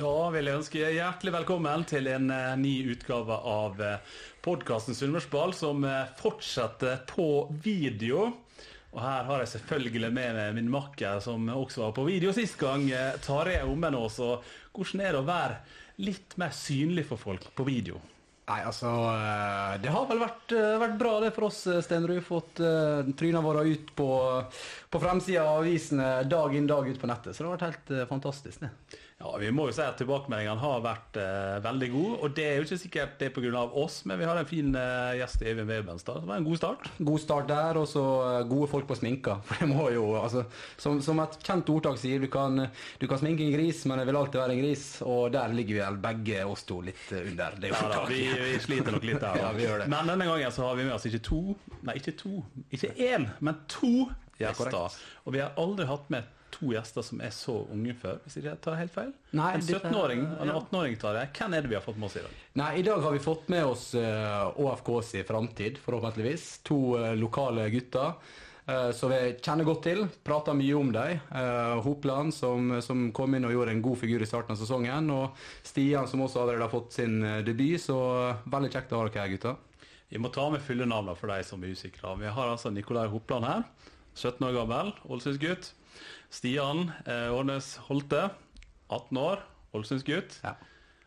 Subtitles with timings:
[0.00, 5.52] Da vil jeg ønske hjertelig velkommen til en eh, ny utgave av uh, podkasten Sunnmørsball,
[5.52, 7.26] som eh, fortsetter på
[7.60, 8.30] video.
[8.94, 12.56] Og her har jeg selvfølgelig med meg min makker, som også var på video sist
[12.62, 12.86] gang,
[13.26, 14.16] Tarjei Ommenås.
[14.24, 15.60] Og hvordan er det å være
[16.00, 18.00] litt mer synlig for folk på video?
[18.50, 22.22] Nei, altså eh, Det har vel vært, eh, vært bra det for oss, eh, Stenrud.
[22.26, 24.08] Fått uh, tryna våre ut på,
[24.90, 27.36] på fremsida av avisene dag inn dag ut på nettet.
[27.36, 28.64] Så det har vært helt eh, fantastisk.
[28.64, 28.72] det.
[29.20, 32.12] Ja, Vi må jo si at tilbakemeldingene har vært eh, veldig gode.
[32.24, 33.64] Og det er jo ikke sikkert det er pga.
[33.82, 36.22] oss, men vi har en fin eh, gjest i Even Webenstad.
[36.22, 36.88] Det var en god start.
[36.96, 39.36] God start der, og så eh, gode folk på sminka.
[39.44, 40.46] For det må jo, altså,
[40.80, 42.64] som, som et kjent ordtak sier, du kan,
[42.96, 44.88] du kan sminke en gris, men det vil alltid være en gris.
[45.04, 47.60] Og der ligger vi vel begge oss to litt eh, under.
[47.60, 49.36] det Ja, da, vi, vi sliter nok litt der.
[49.44, 49.92] Ja, vi gjør det.
[49.92, 51.44] Men denne gangen så har vi med oss ikke to,
[51.84, 52.40] nei ikke to,
[52.72, 54.08] ikke én, men to
[54.40, 55.00] gjester.
[55.26, 58.50] og vi har aldri hatt med to gjester som er så unge før, hvis ikke
[58.50, 59.14] jeg tar helt feil.
[59.38, 61.24] Nei, en 17-åring og en 18-åring tar det.
[61.38, 62.36] Hvem er det vi har fått med oss i dag?
[62.60, 66.46] Nei, I dag har vi fått med oss ÅFKs i framtid, forhåpentligvis.
[66.68, 68.12] To eh, lokale gutter
[68.66, 70.04] uh, som vi kjenner godt til.
[70.24, 71.18] Prater mye om dem.
[71.84, 75.10] Hopland, som, som kom inn og gjorde en god figur i starten av sesongen.
[75.14, 77.80] Og Stian, som også allerede har fått sin eh, debut.
[77.82, 79.58] Så eh, veldig kjekt å ha dere her, gutter.
[80.10, 82.16] Vi må ta med fulle navn for de som er usikre.
[82.18, 83.66] Vi har altså Nikolai Hopland her.
[84.14, 85.72] 17 år gammel, Ålesundsgutt.
[86.30, 88.28] Stian eh, Årnes Holte,
[88.88, 89.44] 18 år,
[89.74, 90.40] Ålesundsgutt.
[90.44, 90.56] Ja.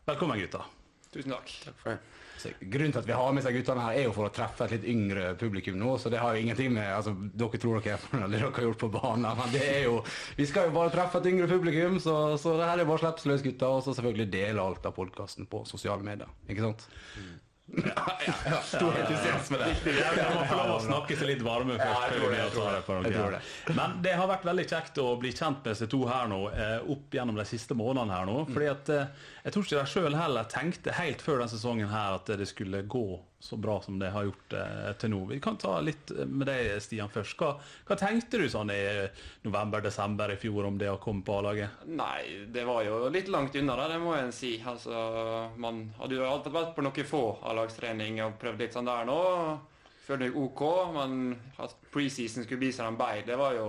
[0.05, 0.67] Velkommen, gutter.
[1.13, 1.51] Tusen takk.
[1.63, 1.97] Takk for.
[2.43, 4.65] Så grunnen til at vi har med seg guttene her, er jo for å treffe
[4.65, 5.93] et litt yngre publikum nå.
[6.01, 8.51] Så det har jo ingenting med altså, Dere tror dere er fornøyd med det dere
[8.57, 10.01] har gjort på banen, men det er jo
[10.39, 13.23] Vi skal jo bare treffe et yngre publikum, så, så det her er bare slipp
[13.31, 13.71] løs, gutta.
[13.77, 16.33] Og så selvfølgelig dele alt av podkasten på sosiale medier.
[16.49, 16.87] Ikke sant?
[17.65, 18.57] Ja, ja, ja.
[18.61, 19.75] Stor entusiasme der.
[20.17, 22.01] Man må få lov å snakke seg litt varme først.
[22.11, 23.39] Jeg tror det, jeg tror det.
[23.39, 23.75] Jeg.
[23.79, 26.75] Men det har vært veldig kjekt å bli kjent med disse to her nå, eh,
[26.93, 28.37] opp gjennom de siste månedene her nå.
[28.51, 32.19] Fordi at eh, jeg tror ikke de sjøl heller tenkte helt før den sesongen her
[32.19, 33.05] at det skulle gå
[33.43, 35.17] så bra som det har gjort eh, til nå.
[35.27, 37.35] Vi kan ta litt med deg, Stian, først.
[37.35, 37.49] Hva,
[37.89, 38.79] hva tenkte du sånn i
[39.43, 41.83] november-desember i fjor om det å komme på A-laget?
[41.91, 44.53] Nei, det var jo litt langt unna, det, det må en si.
[44.63, 44.95] Altså,
[45.59, 49.19] man hadde jo alltid vært på noen få A-lagstrening og prøvd litt sånn der nå.
[50.07, 50.63] Følte meg OK,
[50.95, 51.19] men
[51.63, 53.67] at preseason skulle bli som den ble, det var jo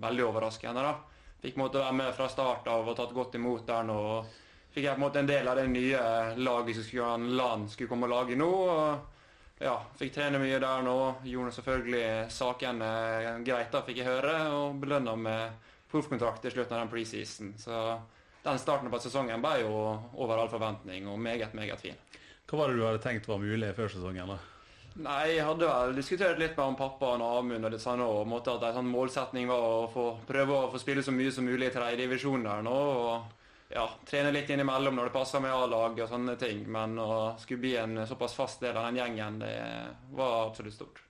[0.00, 0.88] veldig overraskende.
[0.88, 0.96] da.
[1.44, 4.00] Fikk måtte være med fra start av og tatt godt imot der nå.
[4.70, 6.02] Fikk jeg på en måte en del av det nye
[6.38, 8.50] laget som skulle, LAN skulle komme og lage nå.
[8.50, 10.96] og ja, Fikk trene mye der nå.
[11.26, 12.92] Gjorde selvfølgelig sakene
[13.46, 14.36] greit, da fikk jeg høre.
[14.54, 17.50] Og belønna med proffkontrakt i slutten av den preseason.
[17.58, 17.80] Så
[18.44, 19.74] den starten på sesongen ble jo
[20.14, 21.98] over all forventning og meget, meget fin.
[22.46, 24.32] Hva var det du hadde tenkt var mulig før sesongen?
[24.32, 24.38] da?
[25.00, 28.56] Nei, jeg hadde vel diskutert litt med pappa og Amund og det sånn, og måtte
[28.56, 31.68] at en sånn målsetning var å få, prøve å få spille så mye som mulig
[31.68, 32.74] i tredjedivisjon der nå.
[32.74, 33.39] og
[33.70, 36.64] ja, Trene litt innimellom når det passer med A-lag og sånne ting.
[36.70, 39.54] Men å skulle bli en såpass fast del av den gjengen, det
[40.18, 41.02] var absolutt stort.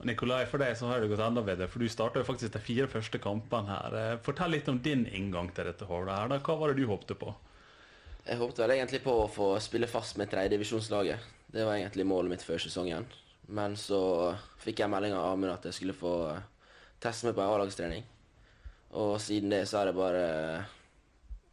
[0.00, 2.54] Og Nikolai, for deg så har det gått enda bedre, for du starta jo faktisk
[2.54, 3.96] de fire første kampene her.
[3.98, 6.30] Eh, Fortell litt om din inngang til dette hullet her.
[6.30, 6.38] da.
[6.40, 7.34] Hva var det du håpte på?
[8.24, 11.28] Jeg håpet vel egentlig på å få spille fast med tredjedivisjonslaget.
[11.52, 13.04] Det var egentlig målet mitt før sesongen.
[13.50, 14.00] Men så
[14.62, 16.14] fikk jeg melding av Amund at jeg skulle få
[17.02, 18.04] teste meg på en A-lagstrening.
[19.00, 20.26] Og siden det så har jeg bare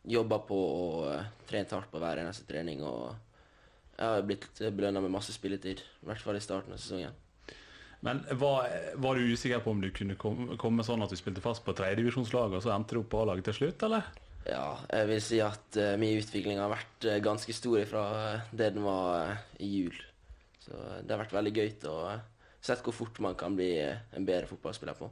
[0.07, 2.83] jobba på og eh, trent hardt på hver eneste trening.
[2.85, 3.13] Og
[3.97, 5.81] jeg har blitt belønna med masse spilletid.
[6.03, 7.15] I hvert fall i starten av sesongen.
[8.05, 8.69] Men var,
[9.01, 11.73] var du usikker på om du kunne komme, komme sånn at du spilte fast på
[11.77, 14.05] tredjedivisjonslaget, og så endte du opp på A-laget til slutt, eller?
[14.47, 18.51] Ja, jeg vil si at uh, min utvikling har vært uh, ganske stor fra eh,
[18.55, 19.97] det den var eh, i jul.
[20.61, 22.21] Så det har vært veldig gøy å uh,
[22.67, 25.09] se hvor fort man kan bli eh, en bedre fotballspiller på.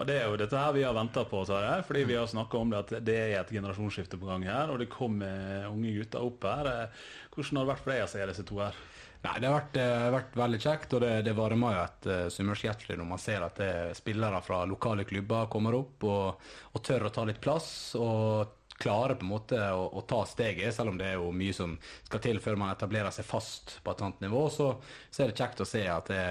[0.00, 1.82] Og det er jo dette her vi har venta på, Tarjei.
[1.84, 4.72] Fordi vi har snakka om det at det er et generasjonsskifte på gang her.
[4.72, 6.70] Og det kommer unge gutter opp her.
[6.70, 7.02] Eh,
[7.34, 8.78] Hvordan har det vært for deg å se disse to her?
[9.20, 12.30] Nei, Det har vært, eh, vært veldig kjekt, og det, det varmer jo et uh,
[12.32, 17.04] sunnmørshjerte når man ser at er spillere fra lokale klubber kommer opp og, og tør
[17.04, 17.68] å ta litt plass.
[18.00, 21.54] og klarer på en måte å, å, ta steget, selv om det er jo mye
[21.56, 21.74] som
[22.06, 24.70] skal til før man etablerer seg fast på et annet nivå, så,
[25.10, 26.24] så er det kjekt å se at det,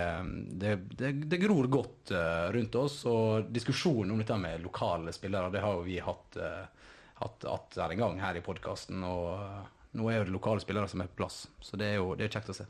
[0.63, 3.01] det, det, det gror godt uh, rundt oss.
[3.09, 7.79] Og diskusjonen om dette med lokale spillere, det har jo vi hatt, uh, hatt, hatt
[7.85, 9.05] en gang her i podkasten.
[9.05, 9.61] Og uh,
[9.99, 12.27] nå er jo det lokale spillere som er på plass, så det er jo det
[12.27, 12.69] er kjekt å se.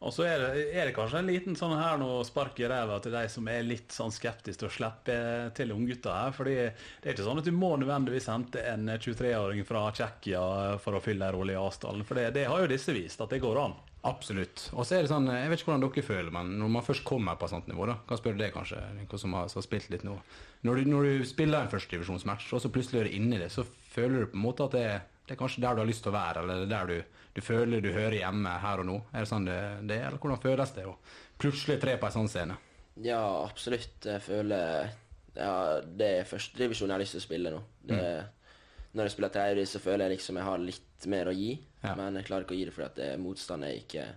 [0.00, 2.96] Og så er det, er det, kanskje en liten sånn her nå spark i ræva
[3.04, 5.16] til de som er litt sånn skeptiske til å slippe
[5.56, 6.32] til unggutter her.
[6.32, 10.40] fordi det er ikke sånn at du må nødvendigvis hente en 23-åring fra Tsjekkia
[10.80, 12.06] for å fylle en rolle i Asdalen.
[12.08, 13.76] For det, det, har jo disse vist, at det går an.
[14.08, 14.70] Absolutt.
[14.72, 17.04] Og så er det sånn, Jeg vet ikke hvordan dere føler, men når man først
[17.04, 19.92] kommer på et sånt nivå, da, kan spørre deg kanskje, hva som har, har spilt
[19.92, 20.16] litt nå.
[20.64, 23.52] Når du, når du spiller en førstedivisjonsmatch, og så plutselig er du inne i det,
[23.52, 25.88] så føler du på en måte at det er det er kanskje der du har
[25.88, 28.96] lyst til å være, eller der du, du føler du hører hjemme her og nå.
[29.12, 30.96] Er det sånn det, det er, eller hvordan føles det å
[31.40, 32.56] plutselig tre på en sånn scene?
[33.04, 34.02] Ja, absolutt.
[34.04, 34.90] Jeg føler
[35.36, 37.60] ja, Det er førstedivisjon jeg har lyst til å spille nå.
[37.86, 38.88] Det, mm.
[38.98, 41.52] Når jeg spiller tredje, så føler jeg liksom jeg har litt mer å gi.
[41.84, 41.94] Ja.
[41.96, 44.08] Men jeg klarer ikke å gi det fordi at motstanden er ikke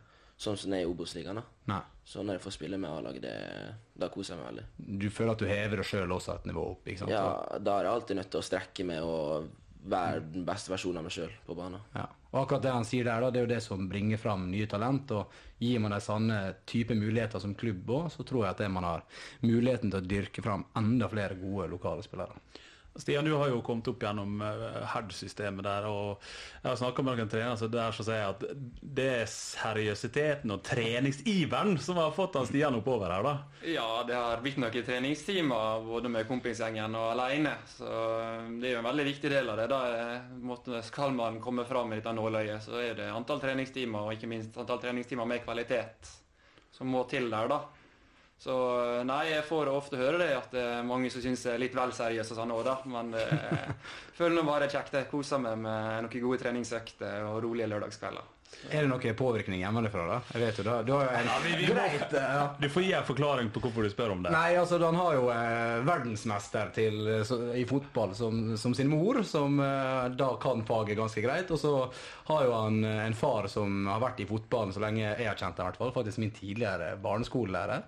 [0.44, 1.40] sånn som det er i Obos-ligaen.
[2.04, 3.28] Så når jeg får spille med A-laget,
[3.96, 4.66] da koser jeg meg veldig.
[5.00, 6.88] Du føler at du hever deg sjøl også et nivå opp?
[6.88, 7.14] ikke sant?
[7.14, 9.52] Ja, da er jeg alltid nødt til å strekke meg og
[9.90, 11.82] være den beste versjonen av meg sjøl på banen.
[11.96, 12.06] Ja.
[12.34, 14.68] Og akkurat det han sier der, da, det er jo det som bringer fram nye
[14.70, 15.12] talent.
[15.12, 16.40] og Gir man de sanne
[16.70, 19.04] type muligheter som klubb òg, så tror jeg at man har
[19.46, 22.40] muligheten til å dyrke fram enda flere gode lokale spillere.
[22.96, 24.42] Stian, du har jo kommet opp gjennom
[24.92, 25.88] HERD-systemet der.
[25.90, 26.22] og
[26.62, 28.44] Jeg har snakka med noen trenere så der så sier at
[28.82, 33.34] det er seriøsiteten og treningsiveren som har fått han Stian oppover her, da?
[33.66, 37.56] Ja, det har blitt noen treningstimer både med kompisgjengen og alene.
[37.74, 39.70] Så eh, det er jo en veldig viktig del av det.
[39.74, 39.82] da
[40.46, 44.30] måtte, Skal man komme fram med dette nåløyet, så er det antall treningstimer, og ikke
[44.30, 46.14] minst antall treningstimer med kvalitet,
[46.74, 47.64] som må til der, da.
[48.40, 48.54] Så
[49.08, 51.76] nei, jeg får ofte høre det at det er mange som syns jeg er litt
[51.78, 52.76] vel seriøs og sånn òg, da.
[52.92, 54.98] Men jeg eh, føler nå bare kjekt.
[55.00, 58.32] Jeg koser meg med noen gode treningsøkter og rolige lørdagskvelder.
[58.72, 60.18] Er det noe påvirkning hjemmefra, da?
[60.34, 62.44] Jeg vet jo, da, du har jo en ja, vi, vi greit ja.
[62.60, 64.32] Du får gi en forklaring på hvorfor du spør om det.
[64.34, 69.20] Nei, altså, Han har jo eh, verdensmester til, så, i fotball som, som, sin mor,
[69.28, 71.52] som eh, da kan faget ganske greit.
[71.54, 71.74] Og så
[72.30, 75.40] har jo han eh, en far som har vært i fotballen så lenge jeg har
[75.40, 75.96] kjent ham, i hvert fall.
[75.98, 77.88] Faktisk min tidligere barneskolelærer.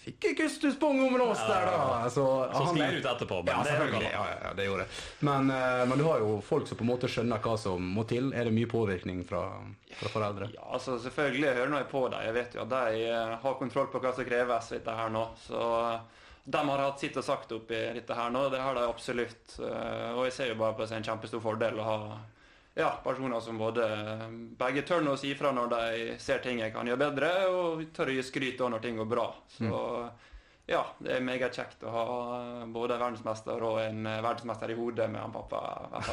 [0.00, 2.10] Fikk ikke Kustusbong om oss der, da!
[2.10, 2.22] Så,
[2.54, 3.42] så sklir det ut etterpå.
[3.44, 4.12] Men ja, selvfølgelig.
[4.14, 5.02] Ja, ja, det gjorde det.
[5.28, 8.06] Men, uh, men, du har jo folk som på en måte skjønner hva som må
[8.08, 8.30] til.
[8.32, 9.42] Er det mye påvirkning fra,
[9.98, 10.48] fra foreldre?
[10.56, 11.44] Ja, altså selvfølgelig.
[11.50, 12.24] Jeg hører noe på dem.
[12.30, 15.26] Jeg vet jo at de uh, har kontroll på hva som kreves dette her nå.
[15.44, 15.68] Så
[16.56, 18.48] de har hatt sitt og sagt oppi dette her nå.
[18.48, 19.58] Det har de absolutt.
[19.60, 21.98] og jeg ser jo bare på det som en kjempestor fordel å ha
[22.74, 23.86] ja, personer som både
[24.58, 28.12] begge tør å si ifra når de ser ting jeg kan gjøre bedre, og tør
[28.12, 29.26] å gi skryt når ting går bra.
[29.50, 30.28] Så mm.
[30.70, 32.04] ja, det er meget kjekt å ha
[32.70, 35.64] både en verdensmester og en verdensmester i hodet med han pappa.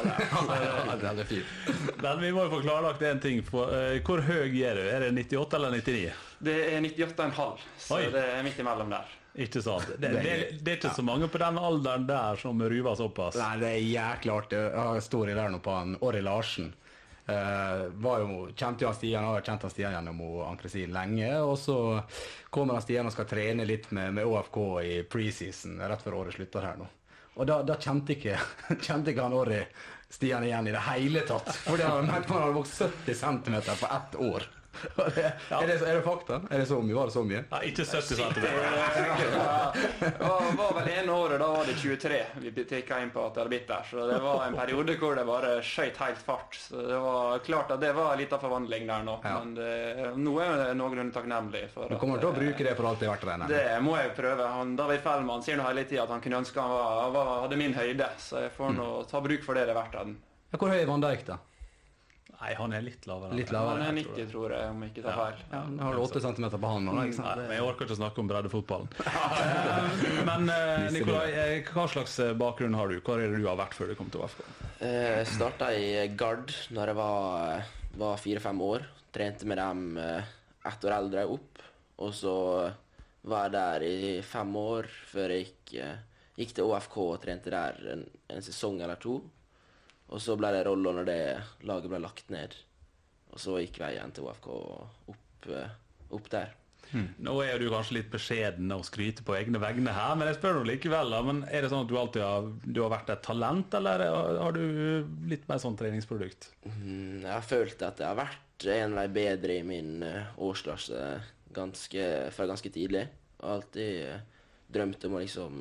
[0.90, 1.54] ja, det er fint.
[2.02, 3.44] Men vi må jo få klarlagt én ting.
[3.44, 4.84] Eh, hvor høy er du?
[4.88, 6.26] Er det 98 eller 99?
[6.38, 8.10] Det er 98,5, så Oi.
[8.14, 9.17] det er midt imellom der.
[9.38, 9.86] Ikke sant.
[9.98, 13.38] Det, det, det er ikke så mange på den alderen der som ruver såpass.
[13.38, 14.58] Nei, det er jæklig artig.
[14.64, 16.72] Jeg har stor der nå på han Orri Larsen.
[17.28, 21.30] Uh, var jo, kjente han Stian, har kjent han Stian gjennom Ann-Kristin lenge.
[21.44, 21.78] Og så
[22.50, 26.38] kommer han Stian og skal trene litt med, med OFK i preseason rett før året
[26.38, 26.88] slutter her nå.
[27.38, 28.40] Og da, da kjente, ikke,
[28.86, 29.62] kjente ikke han Orri
[30.10, 31.52] Stian igjen i det hele tatt.
[31.68, 34.50] Fordi han mente han hadde vokst 70 cm på ett år.
[35.18, 35.62] Det, ja.
[35.62, 36.40] er, det, er, det, fakta?
[36.50, 36.94] Er det så mye?
[36.94, 37.40] Var det så mye?
[37.50, 38.32] Ja, ikke 70 cm.
[40.00, 43.34] det var, var vel ene året, da var det 23 vi tikka inn på at
[43.34, 43.86] det hadde blitt der.
[43.90, 46.58] Så det var en periode hvor det bare skøyt helt fart.
[46.60, 49.18] Så det var klart at det var en liten forvandling der nå.
[49.24, 49.34] Ja.
[49.38, 51.64] Men det, nå er jeg noenlunde takknemlig.
[51.74, 53.46] For du kommer til å bruke det for alt det er verdt?
[53.48, 54.48] Det, det må jeg prøve.
[54.58, 57.60] Han, David Fellmann sier nå hele tida at han kunne ønske han var, var, hadde
[57.60, 60.16] min høyde, så jeg får nå ta bruk for det det er verdt.
[60.58, 61.38] Hvor høy er Van Dijk, da?
[62.38, 63.34] Nei, han er litt lavere.
[63.34, 65.40] Litt lavere han er 90, tror jeg, om jeg ikke tar feil.
[65.50, 67.28] Ja, ja, har du 8 cm på han nå, ikke sant?
[67.40, 68.92] Nei, men jeg orker ikke å snakke om breddefotballen.
[70.28, 73.00] men uh, Nikolai, eh, hva slags eh, bakgrunn har du?
[73.02, 74.44] Hva er det du har vært før du kom til AFK?
[74.84, 75.88] Jeg starta i
[76.20, 76.98] Gard når jeg
[78.04, 78.86] var fire-fem år.
[79.18, 81.64] Trente med dem ett år eldre opp.
[82.06, 82.36] Og så
[83.26, 85.74] var jeg der i fem år før jeg gikk,
[86.38, 89.18] gikk til ÅFK og trente der en, en sesong eller to.
[90.08, 91.20] Og så ble det rolla når det
[91.68, 92.54] laget ble lagt ned.
[93.32, 94.46] Og så gikk veien til OFK
[95.12, 95.74] opp, eh,
[96.16, 96.54] opp der.
[97.20, 100.38] Nå er jo du kanskje litt beskjeden og skryter på egne vegne her, men jeg
[100.38, 101.10] spør nå likevel.
[101.12, 104.04] da, men Er det sånn at du alltid har, du har vært et talent, eller
[104.40, 106.48] har du litt mer sånn treningsprodukt?
[106.64, 111.02] Mm, Jeg har følt at jeg har vært en vei bedre i min eh, årsklasse
[111.52, 113.04] ganske, fra ganske tidlig.
[113.36, 114.24] Jeg har alltid eh,
[114.72, 115.60] drømt om å liksom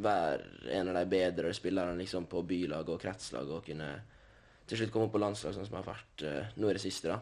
[0.00, 3.90] være en av de bedre spillerne liksom, på bylag og kretslag og kunne
[4.68, 7.12] til slutt komme på landslag, sånn som jeg har vært eh, nå i det siste.
[7.12, 7.18] da.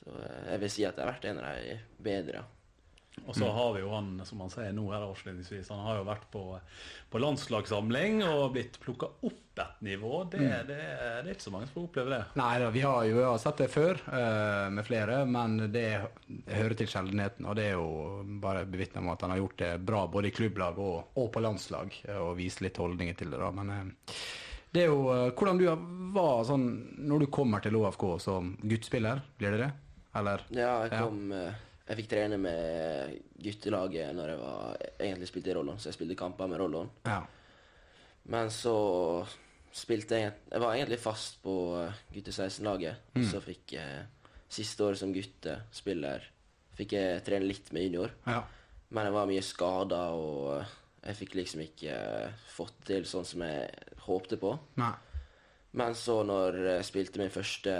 [0.00, 1.76] Så eh, jeg vil si at jeg har vært en av de
[2.08, 2.42] bedre.
[3.16, 3.24] Ja.
[3.26, 6.06] Og så har vi jo han, som han sier nå her avslutningsvis, han har jo
[6.06, 6.42] vært på,
[7.10, 10.24] på landslagssamling og blitt plukka opp et nivå.
[10.30, 12.20] Det, det, det er ikke så mange som får oppleve det.
[12.36, 15.86] Nei da, vi har jo vi har sett det før uh, med flere, men det
[16.52, 17.48] hører til sjeldenheten.
[17.48, 20.36] Og det er jo bare bevitna om at han har gjort det bra både i
[20.36, 23.40] klubblag og, og på landslag, eh, og vist litt holdninger til det.
[23.40, 24.12] da, men uh,
[24.76, 25.66] det er jo uh, hvordan du
[26.16, 26.68] var sånn
[27.08, 29.72] når du kommer til OFK som guttspiller, blir det det?
[30.16, 30.44] Eller?
[30.54, 31.56] Ja, jeg kom eh,
[31.86, 36.18] Jeg fikk trene med guttelaget når jeg var, egentlig spilte i Rollon, så jeg spilte
[36.18, 36.88] kamper med Rollon.
[37.06, 37.20] Ja.
[38.26, 38.74] Men så
[39.76, 43.12] spilte jeg Jeg var egentlig fast på eh, gutte 16-laget.
[43.14, 43.26] Mm.
[43.30, 44.06] Så fikk jeg
[44.48, 46.24] siste året som guttespiller
[46.76, 48.14] fikk jeg trene litt med junior.
[48.26, 48.42] ja.
[48.94, 50.60] Men jeg var mye skada, og
[51.02, 54.52] jeg fikk liksom ikke eh, fått til sånn som jeg håpte på.
[54.78, 54.92] Nei.
[55.76, 57.72] Men så når jeg spilte min første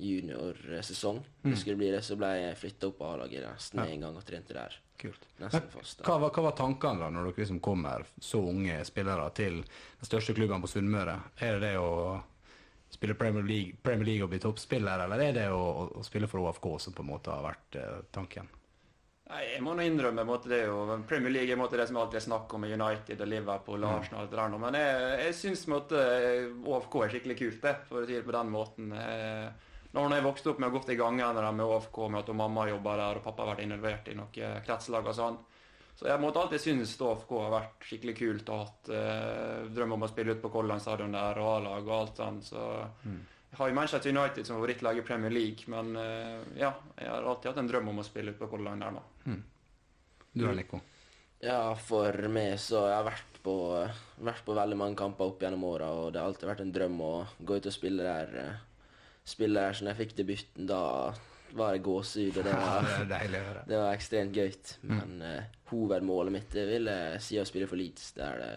[0.00, 1.56] juniorsesong, mm.
[1.56, 3.98] skulle bli det, så ble jeg flytta opp på A-laget nesten én ja.
[4.06, 4.78] gang og trente der.
[4.96, 5.26] Kult.
[5.42, 6.00] Nesten fast.
[6.06, 10.08] Hva var, hva var tankene da når dere liksom kommer så unge spillere til den
[10.08, 11.18] største klubben på Sunnmøre?
[11.36, 11.90] Er det det å
[12.96, 16.30] spille Premier League, Premier League og bli toppspiller, eller er det å, å, å spille
[16.30, 18.48] for OFK som på en måte har vært eh, tanken?
[19.26, 22.24] Nei, jeg må nå innrømme på det jo Premier League er det som alltid er
[22.28, 24.28] snakk om med United og Liverpool og Arsenal.
[24.28, 25.94] og der nå, Men jeg, jeg syns ÅFK
[26.62, 28.94] OFK er skikkelig kult, det, for å si det på den måten.
[28.94, 29.50] Jeg,
[29.96, 32.96] når jeg vokste opp med å gått i gangene med OFK, med at mamma jobba
[33.00, 35.38] der og pappa har vært involvert i noen kretslag og sånn.
[35.96, 40.04] Så jeg måtte alltid synes OFK har vært skikkelig kult og hatt eh, drøm om
[40.04, 42.42] å spille ut på Kolland stadion der og A-lag og alt sånn.
[42.44, 42.66] Så
[43.06, 47.24] jeg har jo Manchester United som favorittlag i Premier League, men eh, ja, jeg har
[47.30, 49.02] alltid hatt en drøm om å spille ut på Kolland der nå.
[50.36, 50.80] Du da, Nico?
[51.40, 53.54] Ja, for meg så jeg har vært på,
[54.24, 57.00] vært på veldig mange kamper opp gjennom åra, og det har alltid vært en drøm
[57.04, 58.36] å gå ut og spille der.
[58.44, 58.62] eh,
[59.26, 60.80] Spille der, som jeg fikk debuten, da
[61.58, 62.60] var det gåsehud, og det Ja,
[63.10, 64.52] var, det var ekstremt gøy.
[64.86, 68.12] Men eh, hovedmålet mitt det vil jeg si å spille for Leeds.
[68.14, 68.52] Det har det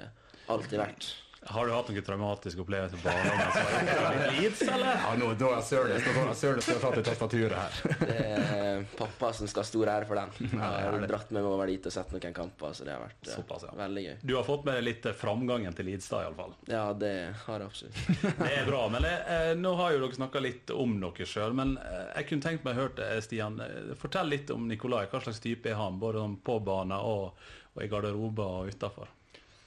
[0.54, 1.08] alltid vært.
[1.48, 4.98] Har du hatt noen traumatiske opplevelser på barndommen Leeds, eller?
[5.06, 8.00] Ja, nå, da er Sørnes da har tatt i tastaturet her.
[8.02, 10.50] Det er pappa som skal ha stor ære for den.
[10.52, 13.30] Jeg har dratt med meg over dit og sett noen kamper, så det har vært
[13.30, 13.76] eh, Såpass, ja.
[13.80, 14.16] veldig gøy.
[14.22, 16.56] Du har fått med deg litt eh, framgangen til Leeds, da, iallfall.
[16.70, 17.14] Ja, det
[17.46, 18.02] har jeg absolutt.
[18.44, 18.82] Det er bra.
[18.92, 21.56] Men eh, nå har jo dere snakka litt om dere sjøl.
[21.56, 23.62] Men jeg kunne tenkt meg å høre Stian.
[24.00, 25.06] Fortell litt om Nikolai.
[25.12, 26.02] Hva slags type er han?
[26.04, 27.40] Både sånn på banen og,
[27.76, 29.16] og i garderober og utafor.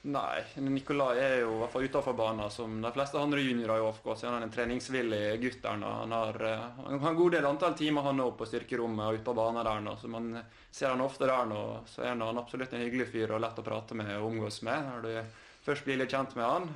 [0.03, 2.51] Nei, Nikolai er jo i hvert fall utenfor banen.
[2.51, 4.09] Som de fleste andre juniorer i AFK.
[4.19, 5.91] så er han en treningsvillig gutt der nå.
[6.01, 9.35] Han har, eh, en god del antall timer han nå på styrkerommet og ute på
[9.35, 9.97] banen der nå.
[10.01, 10.43] Så man
[10.73, 11.87] ser han ofte der nå.
[11.87, 14.83] Så er han absolutt en hyggelig fyr og lett å prate med og omgås med
[14.91, 15.25] når du
[15.63, 16.69] først blir litt kjent med han.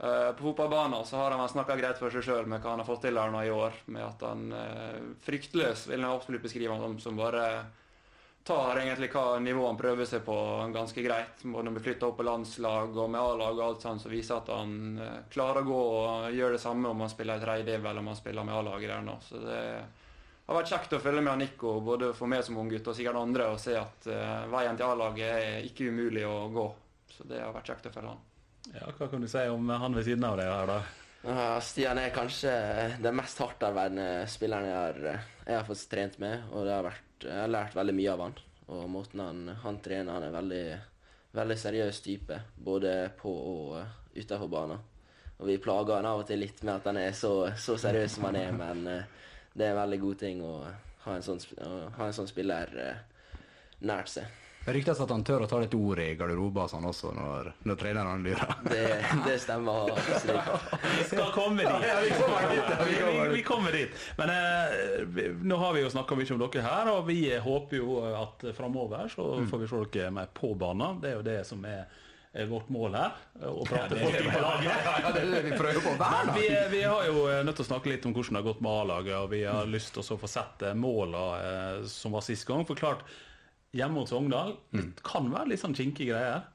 [0.00, 2.86] Eh, På fotballbanen så har han snakka greit for seg sjøl med hva han har
[2.86, 3.76] fått til her nå i år.
[3.92, 7.66] Med at han eh, fryktløs vil jeg absolutt beskrive han som, som bare
[8.48, 10.34] tar egentlig hva nivå han prøver seg på
[10.72, 11.42] ganske greit.
[11.44, 14.40] Både når blir flytta opp på landslag og med A-lag og alt sånt, så viser
[14.40, 14.74] at han
[15.04, 18.08] eh, klarer å gå og gjøre det samme om han spiller i tredjediv eller om
[18.12, 19.16] han spiller med A-laget der nå.
[19.26, 19.62] Så det
[20.48, 23.50] har vært kjekt å følge med Nico, både for meg som unggutt og sikkert andre,
[23.52, 26.70] og se at eh, veien til A-laget er ikke umulig å gå.
[27.12, 28.24] Så det har vært kjekt å følge han.
[28.72, 30.80] Ja, hva kan du si om han ved siden av deg her, da?
[31.18, 32.52] Stian er kanskje
[33.02, 36.44] den mest hardtarbeidende spilleren jeg har, jeg har fått trent med.
[36.52, 38.36] Og har vært, jeg har lært veldig mye av han.
[38.68, 40.62] Og måten han, han trener Han er veldig,
[41.38, 42.38] veldig seriøs type.
[42.54, 44.84] Både på og uh, utenfor banen.
[45.38, 48.16] Og vi plager han av og til litt med at han er så, så seriøs
[48.16, 49.04] som han er, men eh,
[49.54, 50.54] det er en veldig god ting å
[51.04, 51.38] ha en sånn,
[51.94, 53.44] ha en sånn spiller eh,
[53.86, 54.26] nært seg.
[54.68, 57.76] Det ryktes at han tør å ta litt ord i garderoben sånn også når, når
[57.80, 58.50] treneren lurer.
[58.68, 58.80] Det,
[59.24, 59.94] det stemmer.
[59.96, 61.86] Vi skal komme dit.
[62.04, 62.74] vi, kommer dit.
[62.90, 62.98] Vi,
[63.32, 63.94] vi kommer dit.
[64.18, 64.74] Men eh,
[65.06, 68.44] vi, nå har vi jo snakka mye om dere her, og vi håper jo at
[68.58, 71.00] framover så får vi se dere mer på banen.
[71.00, 71.86] Det er jo det som er
[72.34, 73.16] eh, vårt mål her.
[73.48, 74.68] Å prate folk på laget.
[74.84, 76.34] Ja, det er det vi prøver på hver dag.
[76.36, 78.60] vi, vi har jo eh, nødt til å snakke litt om hvordan det har gått
[78.68, 82.28] med A-laget, og vi har lyst til å få sett eh, måla eh, som var
[82.28, 82.68] sist gang.
[82.68, 83.08] For klart,
[83.76, 86.46] hjemme hos Sogndal det kan være litt sånn kinkige greier.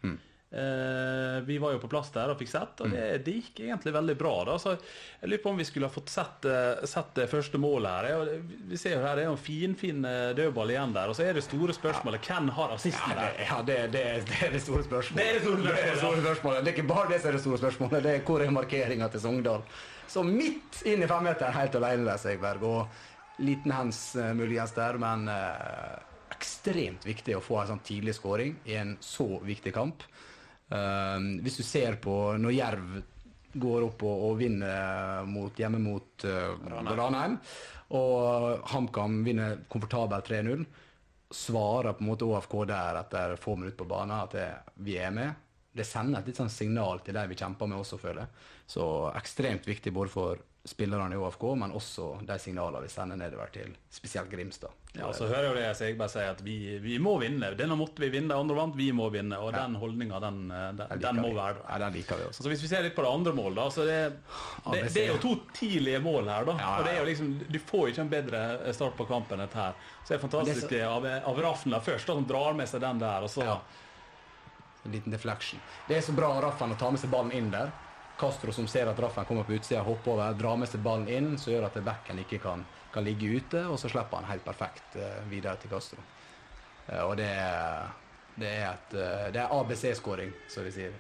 [0.54, 3.94] Eh, vi var jo på plass der og fikk sett, og det, det gikk egentlig
[3.96, 4.34] veldig bra.
[4.46, 7.58] da, så Jeg lurer på om vi skulle ha fått sett, eh, sett det første
[7.58, 8.30] målet her.
[8.70, 11.10] Vi ser jo her, Det er jo en finfin fin eh, dødball igjen der.
[11.10, 13.34] Og så er det store spørsmålet hvem har assisten Ja, der?
[13.40, 15.18] det, ja det, det, det er det store spørsmålet.
[15.18, 16.62] Det er det store Det er store spørsmålet.
[16.62, 19.10] Det er ikke bare det som er det store spørsmålet, det er hvor er markeringa
[19.16, 19.66] til Sogndal.
[20.14, 22.62] Så midt inn i femmeteren, helt alene Segberg.
[22.62, 26.02] Og liten hands eh, muligens der, men eh,
[26.44, 30.04] ekstremt viktig å få en sånn tidlig skåring i en så viktig kamp.
[30.74, 33.02] Uh, hvis du ser på når Jerv
[33.54, 36.56] går opp og, og vinner mot, hjemme mot uh,
[36.98, 37.38] Ranheim,
[37.94, 40.66] og HamKam vinner komfortabelt 3-0,
[41.34, 44.50] svarer på en måte ÅFK der etter få minutter på banen at det,
[44.86, 45.43] vi er med.
[45.74, 48.50] Det sender et litt sånn signal til de vi kjemper med også, føler jeg.
[48.76, 48.84] Så
[49.18, 53.74] ekstremt viktig både for spillerne i ÅFK, men også de signalene vi sender nedover til
[53.92, 54.72] spesielt Grimstad.
[54.96, 57.50] Ja, så hører jeg jo det Segberg sier, at vi, vi må vinne.
[57.60, 59.42] Denne måtte vi vinne, andre vant, vi må vinne.
[59.44, 61.36] Og den holdninga, den, eh, den, Den den må vi.
[61.42, 61.66] være.
[61.68, 62.46] Ja, den liker vi også.
[62.46, 64.00] Så Hvis vi ser litt på det andre målet, da, så det,
[64.70, 66.46] det, det det er jo to tidlige mål her.
[66.48, 68.46] da, Ja, ja, og det er jo liksom, Du får jo ikke en bedre
[68.78, 69.74] start på kampen enn dette her.
[70.06, 73.04] Så det er fantastisk det av, av Rafna først, da, som drar med seg den
[73.04, 73.26] der.
[73.26, 73.50] og så...
[73.50, 73.58] Ja.
[74.84, 75.62] En liten deflection.
[75.88, 77.72] Det er så bra av Raffan å ta med seg ballen inn der.
[78.20, 81.38] Castro som ser at Raffan kommer på utsida, hopper over, drar med seg ballen inn,
[81.40, 84.98] så gjør at backen ikke kan, kan ligge ute, og så slipper han helt perfekt
[85.00, 86.04] eh, videre til Castro.
[86.88, 87.90] Eh, og det er,
[88.40, 90.92] det er et eh, Det er ABC-skåring, som vi sier.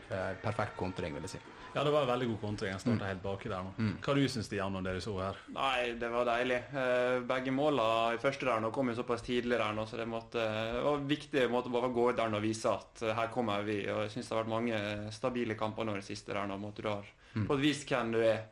[0.44, 1.40] Perfekt kontring, vil jeg si.
[1.74, 2.70] Ja, det var en veldig god kontring.
[2.76, 3.00] Jeg Mm.
[3.08, 3.72] helt baki der nå.
[4.06, 5.36] Hva du syns du Jan, om det du så her?
[5.56, 6.60] Nei, det var deilig.
[6.70, 10.06] Eh, Begge måla i første der nå kom jo såpass tidlig der nå, så det,
[10.08, 13.16] måtte, det var viktig måte bare å gå ut der nå og vise at eh,
[13.18, 13.80] her kommer vi.
[13.90, 16.60] Og jeg syns det har vært mange stabile kamper nå i det siste der nå.
[16.62, 17.04] Måte du har
[17.48, 18.44] fått vist hvem du er.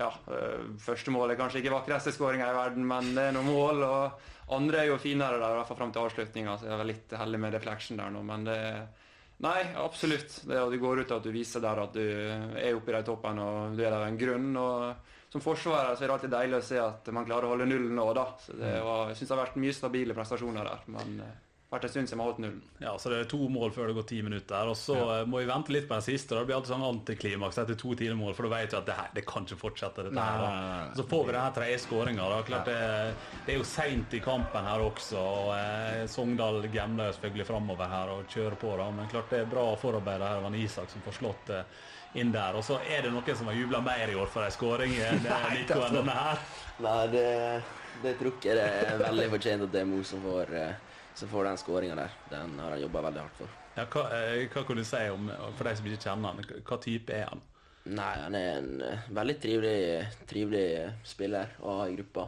[0.00, 3.50] Ja, eh, første mål er kanskje ikke vakreste skåringa i verden, men det er noen
[3.50, 3.84] mål.
[3.84, 6.88] Og andre er jo finere der, i hvert fall fram til avslutninga, så jeg var
[6.88, 8.58] litt heldig med refleksjon der nå, men det
[9.40, 10.42] Nei, absolutt.
[10.44, 13.06] Det du går ut og at du viser der at du er oppe i de
[13.06, 14.50] toppen og du er der av en grunn.
[14.60, 17.68] og Som forsvarer så er det alltid deilig å se at man klarer å holde
[17.70, 18.26] nullen nå, da.
[18.42, 20.84] Så det var, jeg syns det har vært mye stabile prestasjoner der.
[20.92, 21.38] Men eh,
[21.70, 22.62] vært en stund siden vi har holdt nullen.
[22.82, 24.70] Ja, så Det er to mål før det går ti minutter.
[24.70, 25.18] Og så ja.
[25.30, 26.34] må vi vente litt på den siste.
[26.34, 28.88] Da blir det alltid sånn antiklimaks etter to tidlige mål, for da vet du at
[28.88, 30.06] det her, det kan ikke fortsette.
[30.08, 30.40] dette her.
[30.40, 30.48] Nei, da.
[30.50, 30.96] nei, nei.
[30.98, 32.30] Så får vi denne tredje skåringa.
[32.50, 32.80] Klart det,
[33.46, 35.22] det er jo seint i kampen her også.
[35.22, 38.74] og eh, Sogndal gambler jo selvfølgelig framover her og kjører på.
[38.82, 40.44] da, Men klart det er bra forarbeid her.
[40.44, 41.80] Van Isak som får slått eh,
[42.18, 42.58] inn der.
[42.58, 45.22] Og så er det noen som har jubla mer i år for ei skåring enn
[45.22, 46.44] eh, Nico enn denne her.
[46.80, 47.26] Nei, det,
[48.02, 50.89] det tror jeg det er veldig fortjent at det er Mo som får, eh,
[51.20, 52.12] som får den skåringa der.
[52.30, 53.56] Den har han jobba veldig hardt for.
[53.76, 55.28] Ja, hva, eh, hva kan du si om,
[55.58, 57.42] for de som ikke kjenner han, hva type er han?
[57.90, 59.76] Nei, han er en eh, veldig trivelig,
[60.30, 62.26] trivelig eh, spiller å ha i gruppa.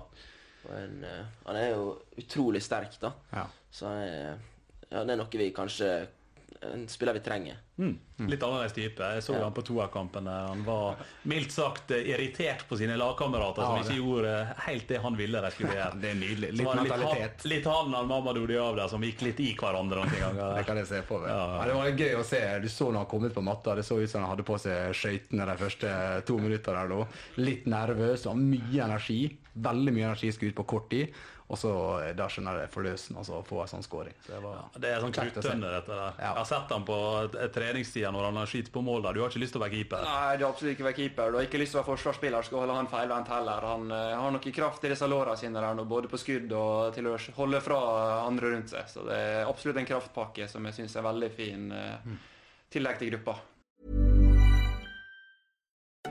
[0.77, 1.01] En,
[1.49, 1.87] han er jo
[2.21, 3.11] utrolig sterk, da.
[3.33, 3.47] Ja.
[3.73, 4.45] Så han er,
[4.91, 5.89] ja, det er noe vi kanskje
[6.73, 7.57] En spiller vi trenger.
[7.79, 7.95] Mm.
[8.31, 9.03] Litt annerledes type.
[9.15, 9.43] Jeg så Ja.
[9.45, 10.25] han på toerkampen.
[10.25, 14.53] der Han var mildt sagt eh, irritert på sine lagkamerater som Ja, ikke gjorde eh,
[14.67, 16.01] helt det han ville de skulle gjøre.
[16.01, 16.53] Det er nydelig.
[16.53, 17.45] Litt mentalitet.
[17.45, 20.87] Litt, han og Mamadou Diab der som gikk litt i hverandre noen Det kan jeg
[20.87, 21.29] se på meg.
[21.31, 22.43] Ja, det var gøy å se.
[22.63, 24.59] Du så når han kom ut på matta, det så ut som han hadde på
[24.61, 26.87] seg skøytene de første to minuttene.
[26.87, 27.07] der da.
[27.43, 29.39] Litt nervøs, og mye energi.
[29.53, 31.13] Veldig mye energi skulle ut på kort tid.
[31.49, 34.15] Og så eh, da skjønner jeg det forløsende å få en sånn scoring.
[34.25, 36.15] Så det var Det er sånn kruttønne, dette der.
[36.17, 36.23] Ja.
[36.23, 39.19] Jeg har sett han på eh, treningstida når han har skyter på mål der.
[39.19, 40.07] Du har ikke lyst til å være keeper?
[40.09, 41.33] Nei, du har absolutt ikke vært keeper.
[41.33, 42.49] Du har ikke lyst til å være forsvarsspiller.
[42.49, 43.69] Skal holde han feilvendt heller.
[43.73, 46.97] Han uh, har noe kraft i disse låra sine der nå, både på skudd og
[46.97, 47.81] til å holde fra
[48.25, 48.89] andre rundt seg.
[48.91, 52.13] Så det er absolutt en kraftpakke som jeg syns er veldig fin Uh,
[52.73, 53.37] tillegg til gruppa.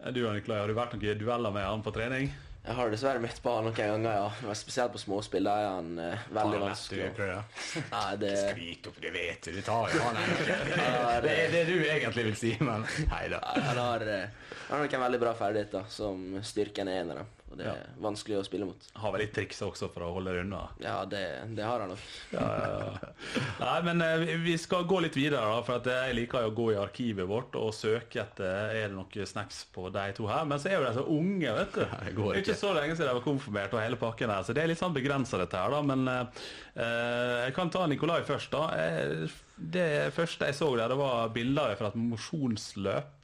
[0.00, 2.30] Du Nikolai, har du vært noen dueller med han på trening?
[2.60, 4.28] Jeg har dessverre møtt på han noen ganger, ja.
[4.44, 5.44] Men Spesielt på småspill.
[5.48, 7.08] Da er han eh, veldig vanskelig.
[7.16, 7.60] du.
[7.94, 9.56] Nei, det, Skryt opp, det vet du.
[9.56, 10.20] Du tar jo han
[11.24, 13.42] Det er det du egentlig vil si, men nei da.
[13.44, 17.30] han har, eh, han har noen veldig bra ferdigheter, som styrken er en av dem.
[17.50, 18.84] Og det er vanskelig å spille mot.
[19.02, 20.60] Har vel litt triks også for å holde det unna.
[20.78, 21.22] Ja, det,
[21.58, 22.04] det har han nok.
[22.30, 23.08] Ja, ja, ja.
[23.58, 26.54] Nei, men eh, vi- skal gå litt videre, da, for at jeg liker jo å
[26.60, 30.46] gå i arkivet vårt og søke etter er det noe snacks på de to her.
[30.46, 31.82] Men så er jo de så unge, vet du.
[32.06, 32.44] det går ikke.
[32.52, 34.78] ikke så lenge siden de var konfirmert og hele pakken her, så det er litt
[34.84, 35.82] sånn begrensa dette her, da.
[35.90, 36.42] Men eh,
[36.86, 38.68] eh, jeg kan ta Nikolai først, da.
[38.78, 43.19] Eh, Det første jeg så der, det var bilder fra et mosjonsløp.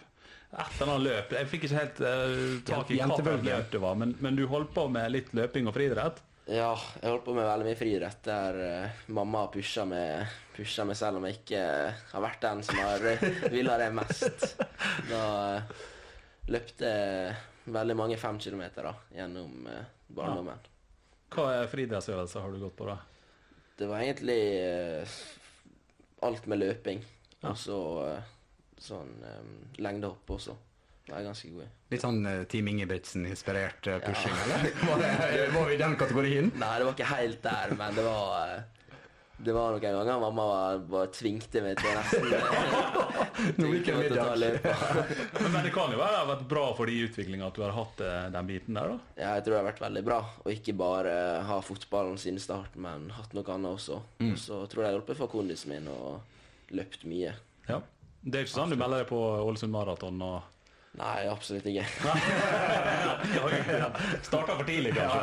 [0.53, 1.33] Et eller annet løp.
[1.37, 4.71] Jeg fikk ikke helt uh, tak i hva løp det var, men, men du holdt
[4.77, 6.23] på med litt løping og friidrett?
[6.47, 6.71] Ja,
[7.03, 11.19] jeg holdt på med veldig mye friidrett der uh, mamma pusha meg, pusha meg selv
[11.19, 13.03] om jeg ikke uh, har vært den som har
[13.51, 14.47] villa det mest.
[15.11, 15.25] Da
[15.59, 15.83] uh,
[16.55, 16.93] løpte
[17.67, 19.83] veldig mange fem kilometer da, gjennom uh,
[20.15, 20.71] barndommen.
[21.35, 23.01] Hva er friidrettsøvelser har du gått på, da?
[23.77, 24.39] Det var egentlig
[26.25, 27.03] alt med løping.
[27.43, 27.81] Og så
[28.77, 30.57] eh, sånn eh, lengdehopp også.
[31.07, 31.75] Det er ganske god.
[31.93, 34.73] Litt sånn uh, Team Ingebrigtsen-inspirert uh, pushing, eller?
[34.81, 36.49] Var, det, var vi i den kategorien?
[36.63, 38.89] Nei, det var ikke helt der, men det var eh,
[39.47, 42.27] Det var noen ganger mamma var, bare tvingte meg til nesten
[43.61, 45.15] Nå gikk jeg å middag.
[45.45, 47.79] Men det kan jo være det har vært bra for de utviklinga at du har
[47.79, 49.15] hatt eh, den biten der, da.
[49.15, 50.21] Ja, jeg tror det har vært veldig bra.
[50.43, 54.03] Og ikke bare ha fotballen siden start, men hatt noe annet også.
[54.25, 54.35] Mm.
[54.43, 57.37] Så tror jeg det har hjulpet for kondisen min og løpt mye.
[57.71, 57.85] Ja.
[58.27, 60.56] Det er ikke sånn du melder deg på Ålesund Maraton og
[60.97, 61.85] Nei, absolutt ikke.
[64.23, 65.21] Starta for tidlig, kanskje.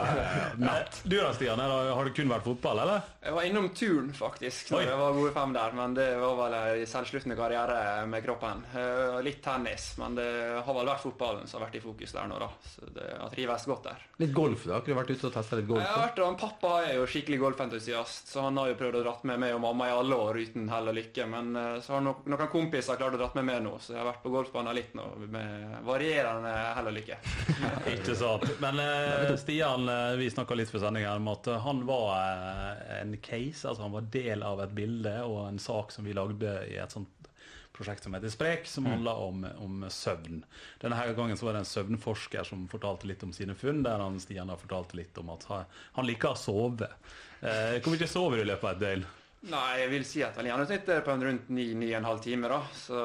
[0.62, 3.02] Eh, Du da, Stian, er har det kun vært fotball, eller?
[3.24, 4.88] Jeg var innom turn, faktisk, når Oi.
[4.90, 5.76] jeg var gode fem der.
[5.78, 7.78] Men det var vel en selvsluttende karriere
[8.10, 8.64] med kroppen.
[8.76, 10.28] Eh, Litt tennis, men det
[10.66, 12.50] har vel vært fotballen som har vært i fokus der nå, da.
[12.68, 14.06] Så det, jeg trives godt der.
[14.24, 14.74] Litt golf, da?
[14.78, 15.84] Har du vært ute og testa litt golf?
[15.84, 19.04] Jeg har vært, og Pappa er jo skikkelig golfentusiast, så han har jo prøvd å
[19.08, 21.24] dra med meg og mamma i alle år uten hell og lykke.
[21.34, 24.02] Men eh, så har no noen kompiser klart å dra med meg nå, så jeg
[24.04, 27.18] har vært på golfbanen litt nå med varierende hell og lykke.
[27.94, 28.46] Ikke sant.
[28.64, 32.14] Men eh, Stian, eh, vi snakka litt for sending her om at eh, han var
[32.22, 36.16] eh, en case, altså han var del av et bilde og en sak som vi
[36.18, 37.10] lagde i et sånt
[37.74, 40.44] prosjekt som heter Sprek, som handla om, om søvn.
[40.84, 43.98] Denne her gangen så var det en søvnforsker som fortalte litt om sine funn, der
[43.98, 45.66] han Stian har fortalt litt om at han,
[45.98, 46.92] han liker å sove.
[47.42, 49.08] Eh, Hvor mye sover du i løpet av et døgn?
[49.44, 52.60] Nei, jeg vil si at vel gjennomsnittet er på en rundt 9-9,5 timer, da.
[52.80, 53.00] Så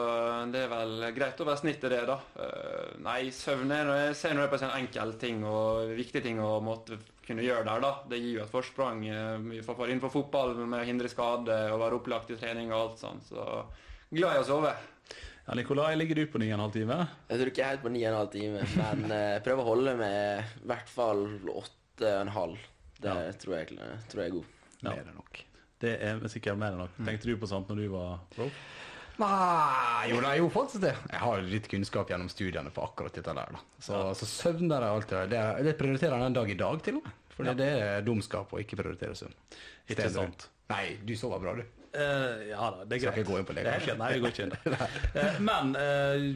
[0.52, 2.18] det er vel greit over snittet, det, da.
[2.38, 6.22] Eh, nei, søvn er Jeg ser nå det på en sånn enkel ting og viktig
[6.22, 7.90] ting å måtte kunne gjøre der, da.
[8.06, 12.30] Det gir jo et forsprang eh, innenfor fotball med å hindre skade og være opplagt
[12.30, 13.26] i trening og alt sånt.
[13.32, 13.48] Så
[14.14, 14.76] glad i å sove.
[15.48, 17.04] Ja, Nikolai, ligger du på 9,5 timer?
[17.32, 19.98] Jeg tror ikke jeg er helt på 9,5 timer, men eh, jeg prøver å holde
[19.98, 22.56] med i hvert fall 8,5.
[23.02, 23.18] Det Ja.
[23.42, 24.56] tror, jeg, tror jeg er god.
[24.84, 24.90] Ja.
[24.92, 25.42] Mer enn nok.
[25.82, 26.98] Det er sikkert mer enn nok.
[27.06, 28.48] Tenkte du på sånt når du var pro?
[29.18, 30.92] Nei, jo, da, jo faktisk det.
[31.10, 33.56] Jeg har litt kunnskap gjennom studiene på akkurat dette der.
[33.56, 33.62] da.
[33.82, 37.00] Så, så søvn der er alltid Det, det prioriterer jeg den dag i dag, til
[37.00, 37.16] og med.
[37.34, 39.34] For det er dumskap å ikke prioritere søvn.
[39.90, 40.48] Ikke sant.
[40.70, 41.66] Nei, du sover bra, du.
[41.88, 43.14] Uh, ja da, det er greit.
[43.14, 43.94] Skal ikke gå inn på det, kanskje?
[43.98, 44.96] Nei, vi går ikke inn der.
[45.16, 46.26] uh, Men eh,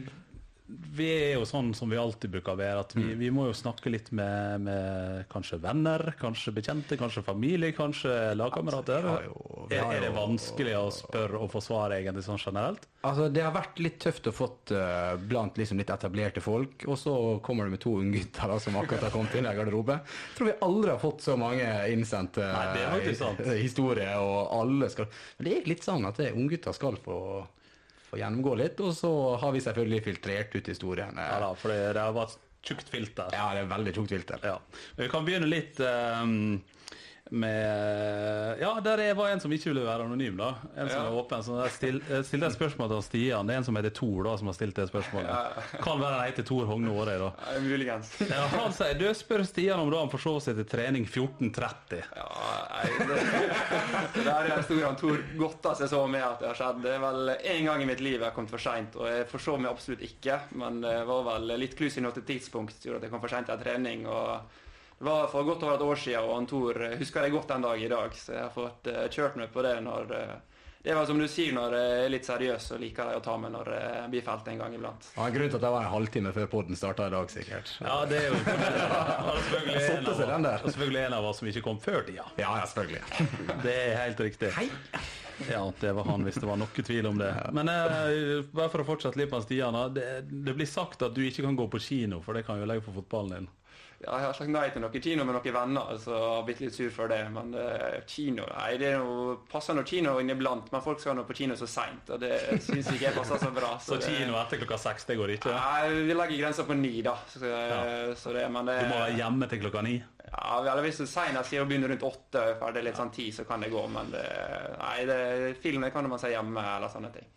[0.67, 3.03] vi er jo sånn som vi alltid bruker å være, at Mm.
[3.09, 8.33] vi, vi må jo snakke litt med, med kanskje venner, kanskje bekjente, kanskje familie, kanskje
[8.39, 9.03] lagkamerater.
[9.03, 9.27] Vi
[9.69, 12.87] vi Er, er det vanskelig å spørre og få svar egentlig sånn generelt?
[13.03, 16.97] Altså, Det har vært litt tøft å få uh, blant liksom litt etablerte folk, og
[16.97, 19.99] så kommer det med to unggutter som akkurat har kommet inn i garderobe.
[19.99, 25.45] Jeg tror vi aldri har fått så mange innsendte hi- historier, og alle skal Men
[25.49, 27.19] det er litt sånn at unggutter skal få,
[28.13, 31.29] få gjennomgå litt, og så har vi selvfølgelig filtrert ut historiene.
[31.29, 33.33] Ja da, for det, har vært tjukt filter.
[33.33, 34.45] Ja, det er veldig tjukt filter.
[34.45, 34.57] Ja.
[34.99, 36.21] Vi kan begynne litt eh,
[37.31, 40.55] med Ja, der er- var en som ikke ville være anonym, da.
[40.77, 41.07] En som Ja.
[41.09, 41.43] er åpen.
[41.43, 41.71] Så jeg
[42.25, 43.47] stilte et spørsmål til Stian.
[43.47, 45.81] Det er en som heter Tor, da, som har stilt det spørsmålet.
[45.81, 47.31] Kan være han heter Tor Hogne Aarøy, da.
[47.53, 48.11] Ja, muligens.
[48.29, 52.03] Ja, han sier du spør Stian om da han får se seg til trening 14.30.
[52.15, 52.27] Ja,
[52.69, 53.17] nei, det,
[54.13, 56.81] det der er en historie han Tor godter seg så med at det har skjedd.
[56.83, 59.27] Det er vel én gang i mitt liv jeg har kommet for seint, og jeg
[59.27, 60.39] forså meg absolutt ikke.
[60.55, 63.29] Men det var vel litt klus i noe tidspunkt som gjorde at jeg kom for
[63.29, 64.05] seint til en trening.
[64.07, 64.41] og
[65.03, 67.63] det var for godt over et år siden, og han Tor husker det godt den
[67.65, 68.13] dag i dag.
[68.15, 70.29] Så jeg har fått eh, kjørt meg på det når eh,
[70.83, 73.23] Det er vel som du sier, når jeg er litt seriøs, og liker deg å
[73.23, 75.09] ta med når jeg blir felt en gang iblant.
[75.17, 77.73] Ja, grunnen til at det var en halvtime før podden starta i dag, sikkert.
[77.83, 78.55] Ja, det er jo Det
[79.49, 80.63] selvfølgelig, en Satte den der.
[80.63, 82.27] og selvfølgelig en av oss som ikke kom før tida.
[82.39, 83.03] Ja, ja, selvfølgelig.
[83.67, 84.53] Det er helt riktig.
[84.55, 84.69] Hei.
[85.49, 87.31] Ja, det var han, hvis det var noe tvil om det.
[87.57, 89.75] Men eh, bare for å fortsette litt på Stian.
[89.95, 92.67] Det, det blir sagt at du ikke kan gå på kino, for det kan jo
[92.69, 93.49] legge på fotballen din.
[94.03, 96.63] Ja, jeg har sagt nei til noe kino med noen venner, så jeg har blitt
[96.63, 97.21] litt sur for det.
[97.33, 101.37] Men uh, kino Nei, det noe, passer nå kino inniblant, men folk skal nå på
[101.37, 102.33] kino så seint, og det
[102.65, 103.75] syns ikke jeg passer så bra.
[103.83, 105.53] Så det- kino etter klokka seks, det går ikke?
[105.55, 107.15] Nei, vi legger grensa på ni, da.
[107.31, 107.39] Så,
[108.19, 109.97] så det, men det, Du må være hjemme til klokka ni?
[110.33, 113.45] ja, eller Hvis du seinest sier å begynne rundt åtte, ferdig litt sånn ti, så
[113.47, 113.83] kan det gå.
[113.91, 114.23] Men det,
[114.79, 115.19] nei, det,
[115.63, 117.27] film kan man se hjemme eller sånne ting.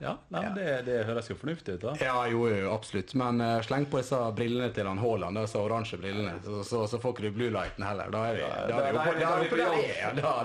[0.00, 0.50] Ja, nei, ja.
[0.56, 1.92] det, det høres jo fornuftig ut, da.
[2.02, 3.12] Ja, jo, jo, absolutt.
[3.18, 6.98] Men uh, sleng på disse brillene til han Haaland, disse oransje brillene, så, så, så
[7.02, 8.10] får ikke du blue lighten heller.
[8.10, 8.48] Da er det,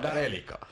[0.05, 0.69] der jeg liker.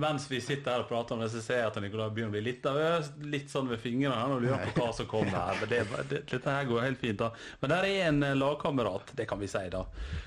[0.00, 2.36] Mens vi sitter her og prater om det, så ser jeg at Nicolai begynner å
[2.36, 5.64] bli litt, nervøs, litt sånn ved fingrene her og lurer på hva som kommer her.
[5.70, 7.30] Det, det, dette her går helt fint, da.
[7.62, 9.84] Men der er en eh, lagkamerat, det kan vi si, da,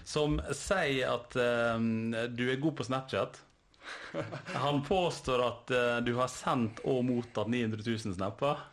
[0.07, 1.35] som sier at
[1.75, 3.41] um, du er god på Snapchat.
[4.65, 8.63] Han påstår at uh, du har sendt og mottatt 900 000 snapper.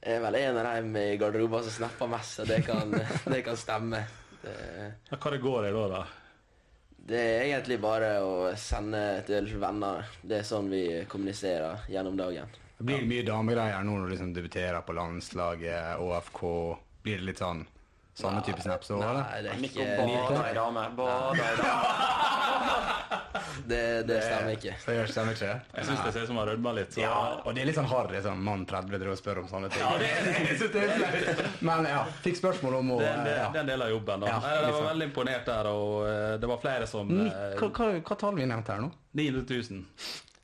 [0.00, 2.94] Jeg er vel en av dem i garderoben som snapper mest, så det kan,
[3.34, 4.04] det kan stemme.
[4.40, 4.56] Det,
[5.10, 6.04] Ja, Hva det går i da, da?
[7.10, 10.06] det er egentlig bare å sende til venner.
[10.22, 12.48] Det er sånn vi kommuniserer gjennom dagen.
[12.78, 16.42] Det blir mye damegreier nå når du liksom debuterer på landslaget, ÅFK.
[17.04, 17.64] Blir det litt sånn
[18.16, 19.24] samme type snaps òg, eller?
[19.24, 20.86] Nei, det er ikke bada i dame.
[20.96, 23.39] Bada i dame.
[23.70, 24.74] Det, det stemmer ikke.
[24.86, 25.50] Det stemmer ikke?
[25.76, 26.92] Jeg syns det ser ut som han rødmer litt.
[26.94, 27.00] Så.
[27.04, 29.70] Ja, og det er litt sånn harry sånn mann 30 driver og spør om sånne
[29.74, 29.82] ting.
[30.50, 31.44] Jeg synes det er flaut.
[31.70, 33.50] Men ja, fikk spørsmål om å Det, det, ja.
[33.52, 34.24] det er en del av jobben.
[34.24, 34.88] da Ja, Nei, Jeg var liksom.
[34.92, 38.34] veldig imponert der, og eh, det var flere som Ni- eh, Hva, hva, hva tall
[38.40, 38.90] vi nevnte her nå?
[39.20, 39.84] 900 000.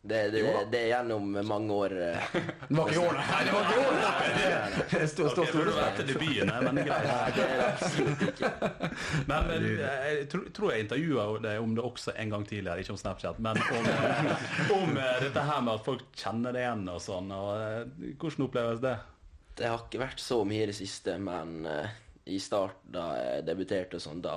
[0.07, 1.95] Det, det, det er gjennom mange år.
[1.99, 2.27] eh,
[2.69, 3.41] Det var ikke i år, nei.
[3.47, 4.85] Det var ikke i år, nei.
[4.93, 7.09] Det står Ok, står burde vært til debuten, men greit.
[7.11, 8.53] Nei, det er absolutt ikke.
[9.33, 13.03] Men men jeg tror, jeg intervjua deg om det også en gang tidligere, ikke om
[13.03, 13.91] Snapchat, men om,
[14.79, 17.31] om eh, dette her med at folk kjenner det igjen og sånn.
[17.35, 18.97] Og, eh, hvordan oppleves det?
[19.57, 21.95] Det har ikke vært så mye i det siste, men eh,
[22.31, 24.37] i start da jeg debuterte og sånn, da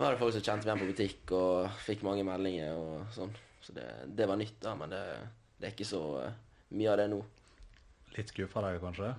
[0.00, 3.32] var det folk som kjente meg igjen på butikk og fikk mange meldinger og sånn.
[3.70, 5.02] Så det, det var nytt, da, men det,
[5.60, 6.32] det er ikke så eh,
[6.74, 7.18] mye av det nå.
[8.16, 9.12] Litt skuffa deg kanskje?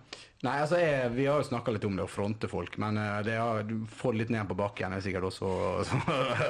[0.43, 3.21] Nei, altså jeg, Vi har jo snakka litt om det å fronte folk, men eh,
[3.23, 5.51] det har, du får det litt ned på bakken er sikkert også.
[5.87, 6.01] Så,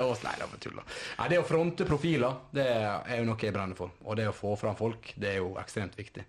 [0.07, 0.87] også nei, det var tull, da.
[1.19, 3.93] Nei, Det å fronte profiler det er jo noe jeg brenner for.
[4.07, 6.25] Og det å få fram folk det er jo ekstremt viktig.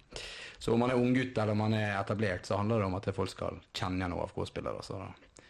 [0.60, 3.08] Så om man er unggutt eller om man er etablert, så handler det om at
[3.16, 4.84] folk skal kjenne igjen AFK-spillere.
[4.84, 5.00] Så,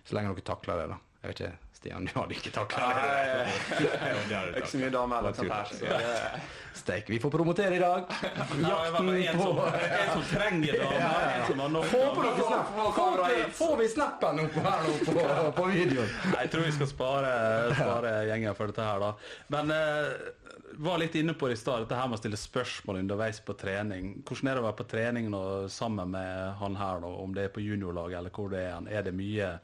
[0.06, 1.02] så lenge dere takler det, da.
[1.24, 3.54] Jeg vet ikke, Stian, du hadde ikke takla det?
[3.74, 6.42] Det er ikke så mye damer eller sånt her, så det
[6.72, 8.06] Steik, vi får promotere i dag.
[8.62, 12.70] Ja, på en, som, trenger damer, en som har nok Få dere snap!
[12.96, 13.24] Får,
[13.58, 15.26] får vi snappen opp her nå på,
[15.58, 16.14] på videoen?
[16.38, 17.34] Jeg tror vi skal spare,
[17.82, 19.12] spare gjengen for dette her, da.
[19.52, 23.02] Men uh, var litt inne på det i stad, dette her med å stille spørsmål
[23.02, 24.14] underveis på trening.
[24.22, 27.48] Hvordan er det å være på trening nå, sammen med han her, nå, om det
[27.48, 28.86] er på juniorlaget eller hvor det er han?
[28.86, 29.56] Er det mye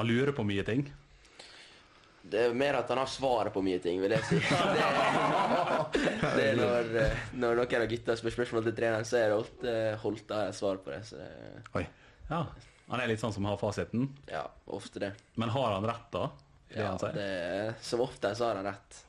[0.00, 0.88] Han lurer på mye ting?
[2.30, 4.38] Det er mer at han har svaret på mye ting, vil jeg si.
[4.40, 9.20] Det er, det er når, eh, når noen av gutta spør spørsmål til treneren, så
[9.20, 11.02] er det alltid Holta har svar på det.
[11.08, 11.28] Så det,
[11.78, 11.84] Oi.
[12.30, 12.42] Ja.
[12.88, 14.08] Han er litt sånn som har fasiten.
[14.30, 15.12] ja, ofte det.
[15.38, 16.28] Men har han rett, da?
[16.70, 17.14] Det Ja, han sier?
[17.14, 19.00] det, som oftest har han rett.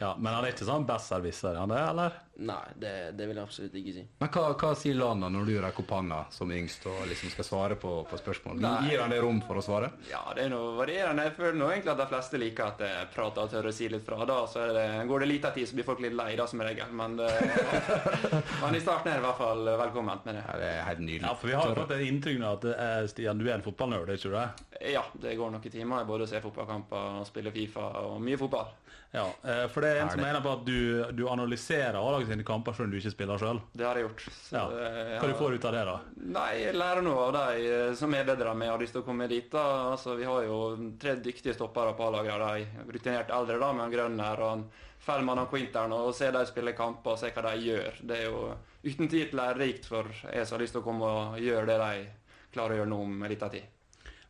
[0.00, 2.20] Ja, men han er ikke sånn besserwisser, er han det, eller?
[2.34, 4.02] Nei, det, det vil jeg absolutt ikke si.
[4.18, 7.46] Men hva, hva sier Lana når du rekker opp hånda som yngst og liksom skal
[7.46, 8.58] svare på, på spørsmål?
[8.64, 8.72] Nei.
[8.88, 9.92] Gir han det rom for å svare?
[10.10, 11.28] Ja, det er noe varierende.
[11.28, 13.86] Jeg føler nå egentlig at de fleste liker at jeg prater og tør å si
[13.92, 14.18] litt fra.
[14.26, 16.64] Da så er det, går det lite tid, så blir folk litt lei, da, som
[16.66, 16.90] regel.
[17.02, 17.30] Men, det,
[18.64, 20.44] men i starten er det i hvert fall velkomment med det.
[20.48, 21.28] Ja, det er helt nydelig.
[21.28, 24.10] Ja, for vi har fått et inntrykk av at eh, Stian, du er en fotballnerd,
[24.18, 24.48] ikke du det?
[24.92, 26.04] Ja, det går noen timer.
[26.08, 28.72] Både se fotballkamper og spille Fifa og mye fotball.
[29.14, 32.42] Ja, eh, for det er en som mener på at du, du analyserer A-laget sine
[32.46, 33.60] kamper selv om du ikke spiller selv.
[33.72, 34.24] Det har jeg gjort.
[34.34, 34.64] Så, Ja.
[34.74, 35.28] eh, har...
[35.28, 35.94] du får du ut av det, da?
[36.34, 38.72] Nei, jeg lærer noe av de eh, som er bedre enn meg.
[38.74, 39.46] Har lyst til å komme dit.
[39.52, 39.62] da.
[39.92, 40.58] Altså, Vi har jo
[40.98, 42.42] tre dyktige stoppere på A-laget.
[42.88, 44.66] De rutinert eldre da, med Grønner og han
[45.04, 45.94] Fellmann og Quintern.
[45.94, 48.02] Og se de spille kamper og se hva de gjør.
[48.02, 48.50] Det er jo
[48.82, 52.04] uten tvil lærerikt for jeg som har lyst til å komme og gjøre det de
[52.54, 53.70] klarer å gjøre nå om en liten tid.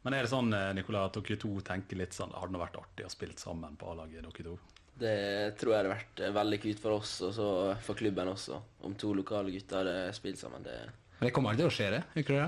[0.05, 2.61] Men er det sånn eh, Nicolai, at dere to tenker litt sånn Har det nå
[2.61, 4.57] vært artig å spille sammen på A-laget, dere to?
[4.95, 5.15] Det
[5.59, 7.49] tror jeg hadde vært eh, veldig kult for oss og så
[7.83, 10.63] for klubben også, om to lokale gutter hadde spilt sammen.
[10.63, 10.77] Det
[11.19, 12.05] Men det kommer til å skje, det?
[12.23, 12.47] Ikke det?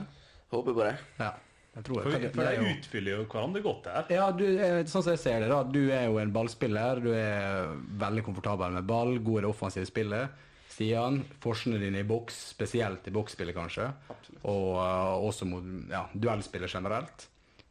[0.53, 0.95] Håper på det.
[1.19, 1.33] Ja,
[1.77, 2.31] jeg tror For, det.
[2.35, 4.11] for det er de utfyller jo hverandre godt her.
[4.14, 7.11] Ja, du, eh, sånn som jeg ser det da, du er jo en ballspiller, du
[7.16, 7.73] er
[8.05, 10.42] veldig komfortabel med ball, god i det offensive spillet.
[10.77, 13.87] Stian, forsene dine i boks, spesielt i boksspillet kanskje,
[14.45, 17.25] og uh, også mot ja, duellspillet generelt.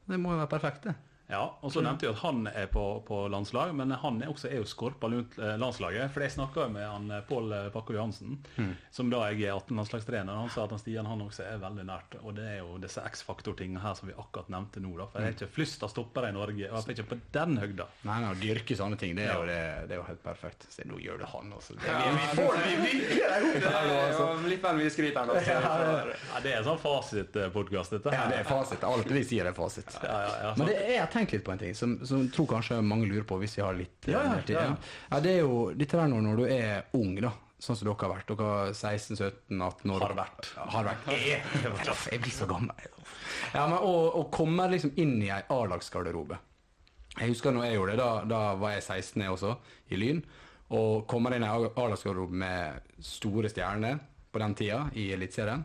[0.08, 0.96] Det må jo være perfekt, det.
[1.28, 4.50] Ja, og så nevnte jeg at han er på, på landslag, men han er også
[4.52, 6.12] er jo skorpa rundt eh, landslaget.
[6.14, 8.36] For jeg snakka med han eh, Pål Bakke Johansen,
[8.94, 10.38] som da jeg er 18-landslagstrener.
[10.38, 12.18] Han sa at han Stian han også er veldig nært.
[12.22, 14.94] Og det er jo disse X-faktor-tingene her som vi akkurat nevnte nå.
[15.00, 16.70] da, For jeg er ikke flust av stoppere i Norge.
[16.70, 17.90] Og jeg er ikke på den høgda.
[18.06, 19.58] Nei, nei, å dyrke sånne ting, det er, jo, det,
[19.90, 20.68] det er jo helt perfekt.
[20.70, 21.80] Se, nå gjør det han altså.
[21.80, 23.58] Det, Ja, vi får det, vi bygger det opp!
[23.66, 25.42] Det er jo litt vel mye skryt her nå.
[25.42, 28.14] vi Ja, Det er en sånn fasitpodkast, dette.
[28.14, 28.86] ja, det er fasit.
[28.86, 29.90] Alt vi sier, er fasit.
[30.04, 32.48] Ja, ja, ja, Men det, er har tenkt litt på en ting som, som tror
[32.58, 34.60] kanskje mange lurer på, hvis vi har litt eh, Ja, ja, mer tid.
[34.60, 35.20] ja.
[35.26, 37.32] Det er jo dette der når, du er ung, da.
[37.66, 38.28] Sånn som dere har vært.
[38.30, 40.04] Dere har 16-17-18 år.
[40.04, 40.50] Har vært.
[40.76, 41.06] Har vært.
[41.16, 41.40] Jeg,
[42.12, 42.90] jeg blir så gammel.
[43.56, 46.38] Ja, men og, og kommer liksom inn i ei A-lagsgarderobe.
[47.16, 49.54] Jeg husker når jeg gjorde det, da, da var jeg 16 jeg også,
[49.96, 50.20] i Lyn.
[50.76, 54.02] Og kommer inn i ei A-lagsgarderobe med store stjerner
[54.36, 55.64] på den tida i Eliteserien.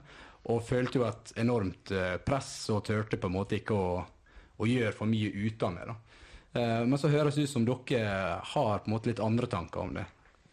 [0.55, 3.91] Og følte jo et enormt eh, press og turte på en måte ikke å,
[4.61, 5.91] å gjør for mye ut av meg.
[5.91, 5.95] da.
[6.61, 9.81] Eh, Men så høres det ut som dere har på en måte litt andre tanker
[9.81, 10.05] om det.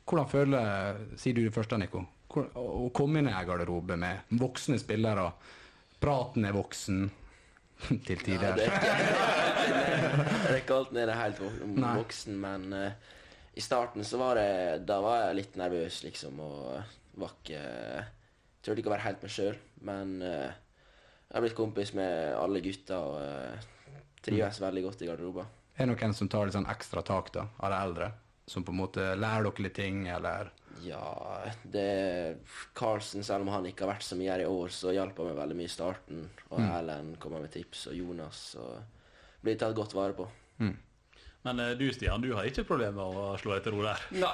[0.07, 2.05] Hvordan føler Sier du det første, Nico?
[2.37, 5.31] Å komme inn i en garderobe med voksne spillere,
[5.99, 7.07] praten er voksen
[8.05, 8.55] til Ja, tider.
[8.57, 8.97] det, er ikke,
[10.43, 11.39] det er ikke alt nede helt
[11.97, 12.91] voksen, men uh,
[13.57, 16.83] i starten så var det Da var jeg litt nervøs, liksom, og
[17.17, 17.63] var ikke
[18.61, 19.57] Turte ikke å være helt meg sjøl.
[19.87, 23.67] Men uh, jeg har blitt kompis med alle gutta og uh,
[24.25, 25.49] trives veldig godt i garderoben.
[25.77, 28.11] Er det noen som tar litt sånn ekstra tak da, av de eldre?
[28.47, 30.51] Som på en måte lærer dere litt ting, eller
[30.85, 32.37] Ja, det
[32.77, 35.31] Carlsen, selv om han ikke har vært så mye her i år, så hjalp han
[35.31, 36.29] meg veldig mye i starten.
[36.49, 38.55] Og Erlend kommer med tips, og Jonas.
[38.61, 40.27] Og blir tatt godt vare på.
[41.47, 44.01] Men eh, du Stian, du har ikke problemer med å slå til ro der?
[44.19, 44.31] Nei,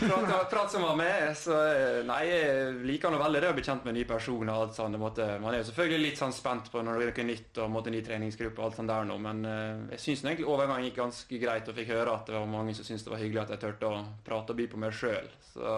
[0.00, 3.64] prat prater som var med, så eh, nei, jeg liker nå veldig det å bli
[3.66, 4.54] kjent med nye personer.
[4.54, 4.96] og alt sånt.
[5.00, 7.74] Måtte, man er jo selvfølgelig litt sånn spent på når det er noe nytt og
[7.74, 11.02] måtte ny treningsgruppe og alt sånt der nå, men eh, jeg syns egentlig overgangen gikk
[11.02, 13.54] ganske greit og fikk høre at det var mange som syntes det var hyggelig at
[13.56, 15.30] jeg turte å prate og by på meg sjøl.
[15.50, 15.76] Så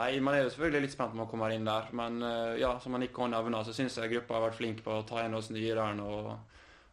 [0.00, 2.74] nei, man er jo selvfølgelig litt spent når man kommer inn der, men eh, ja,
[2.82, 5.22] som man ikke kan nevne, så syns jeg gruppa har vært flink på å ta
[5.22, 6.12] inn oss nye der nå.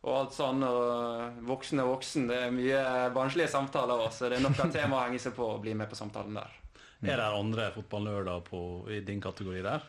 [0.05, 2.27] Og alt sånn, og voksen er voksen.
[2.29, 2.81] Det er mye
[3.15, 5.73] barnslige samtaler òg, så det er nok av tema å henge seg på og bli
[5.77, 6.61] med på samtalen der.
[7.05, 9.87] Er det andre fotballnerder i din kategori der?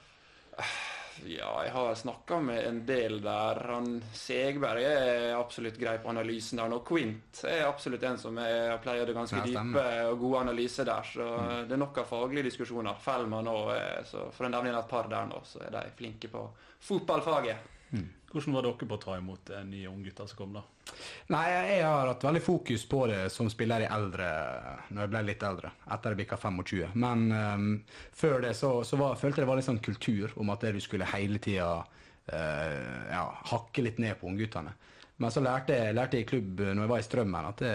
[1.24, 3.60] Ja, jeg har snakka med en del der.
[3.70, 6.74] Han Segberg er absolutt grei på analysen der.
[6.76, 11.08] Og Quint er absolutt en som er, pleier det ganske dype og gode analyser der.
[11.08, 11.28] Så
[11.68, 13.00] det er nok av faglige diskusjoner.
[13.00, 13.72] Fellmann òg,
[14.08, 16.44] så for å nevne et par der nå, så er de flinke på
[16.88, 17.72] fotballfaget.
[18.36, 20.62] Hvordan var dere på å ta imot eh, nye unggutter som kom, da?
[21.32, 24.26] Nei, jeg har hatt veldig fokus på det som spiller i eldre
[24.90, 26.92] Når jeg ble litt eldre, etter jeg bikka 25.
[27.00, 27.70] Men um,
[28.12, 30.80] før det så, så var, følte jeg det var litt sånn kultur om at du
[30.84, 34.76] skulle hele tida uh, ja, hakke litt ned på ungguttene.
[35.16, 37.74] Men så lærte jeg, lærte jeg i klubb når jeg var i Strømmen, at det,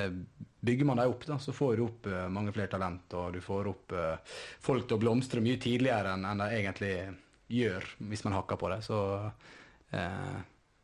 [0.62, 3.42] bygger man dem opp, da, så får du opp uh, mange flere talent, og du
[3.42, 6.96] får opp uh, folk til å blomstre mye tidligere enn, enn de egentlig
[7.52, 8.80] gjør hvis man hakker på det.
[8.86, 9.00] Så
[9.92, 10.38] eh,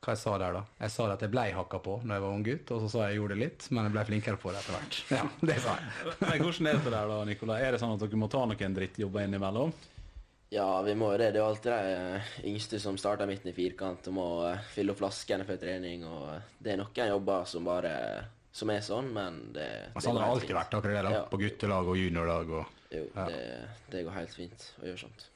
[0.08, 0.62] hva jeg sa der, da?
[0.82, 3.04] Jeg sa at jeg ble hakka på når jeg var ung gutt, og så sa
[3.06, 4.98] jeg jeg gjorde det litt, men jeg ble flinkere på det etter hvert.
[5.18, 6.16] Ja, det sa jeg.
[6.24, 7.60] Men hvordan er det der, da, Nikolai?
[7.68, 9.76] Er det sånn at dere må ta noen drittjobber innimellom?
[10.50, 11.34] Ja, vi må jo det.
[11.36, 14.62] Det er jo alltid de eh, yngste som starter midten i firkant og må eh,
[14.72, 16.06] fylle opp flaskene før trening.
[16.08, 17.92] og eh, Det er noen jobber som bare
[18.58, 20.58] som er sånn, men det, Men sånn har det alltid fint.
[20.58, 21.12] vært, akkurat det, da.
[21.18, 21.26] Ja.
[21.30, 23.26] På guttelag og juniorlag og Jo, Ja.
[23.28, 23.42] det,
[23.92, 25.28] det går helt fint å gjøre sånt.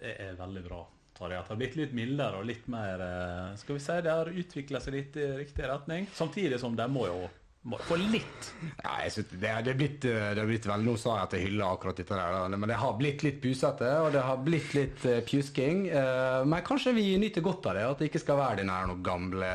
[0.00, 0.80] Det er veldig bra.
[1.18, 4.14] Tarjei, at det har blitt litt mildere og litt mer eh, Skal vi si det
[4.14, 6.08] har utvikla seg litt i riktig retning?
[6.14, 7.26] Samtidig som de må jo
[7.66, 8.50] må få litt
[8.84, 11.26] Ja, jeg synes det, det, er blitt, eh, det er blitt vel, Nå sa jeg
[11.26, 14.42] at jeg hyller akkurat dette der, men det har blitt litt pusete, og det har
[14.44, 15.86] blitt litt uh, pjusking.
[15.90, 18.94] eh, men kanskje vi nyter godt av det, at det ikke skal være den her
[19.04, 19.50] gamle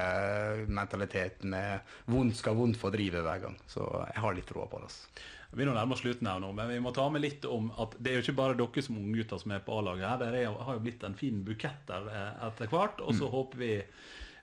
[0.67, 3.55] mentaliteten med vondt skal vondt fordrive hver gang.
[3.71, 4.91] Så jeg har litt troa på det.
[4.91, 5.31] altså.
[5.53, 7.67] Vi begynner å nærme oss slutten her nå, men vi må ta med litt om
[7.77, 10.23] at det er jo ikke bare dere som unggutter som er på A-laget her.
[10.33, 13.03] Det har jo blitt en fin bukett der eh, etter hvert.
[13.05, 13.75] Og så håper vi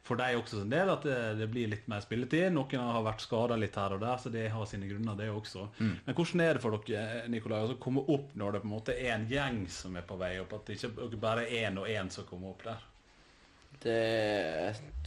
[0.06, 2.52] for deg også sin del at det, det blir litt mer spilletid.
[2.54, 5.66] Noen har vært skada litt her og der, så det har sine grunner, det også.
[6.06, 8.94] Men hvordan er det for dere Nikolai, å komme opp når det på en måte
[8.94, 10.54] er en gjeng som er på vei opp?
[10.60, 12.88] At det ikke bare er én og én som kommer opp der?
[13.82, 14.00] Det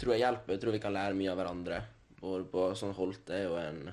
[0.03, 0.57] tror jeg hjelper.
[0.57, 1.83] Jeg tror vi kan lære mye av hverandre.
[2.19, 3.85] Både på sånn Holte er jo en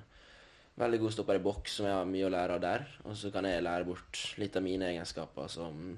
[0.80, 2.84] veldig god stopper i boks, som jeg har mye å lære av der.
[3.04, 5.94] Og så kan jeg lære bort litt av mine egenskaper som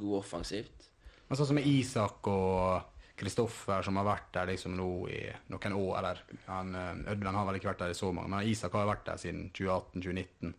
[0.00, 0.88] god offensivt.
[1.28, 5.20] Men sånn som med Isak og Kristoffer, som har vært der liksom nå i
[5.52, 8.48] noen år eller han, eh, Ødland har vel ikke vært der i så mange, men
[8.48, 10.54] Isak har vært der siden 2018-2019.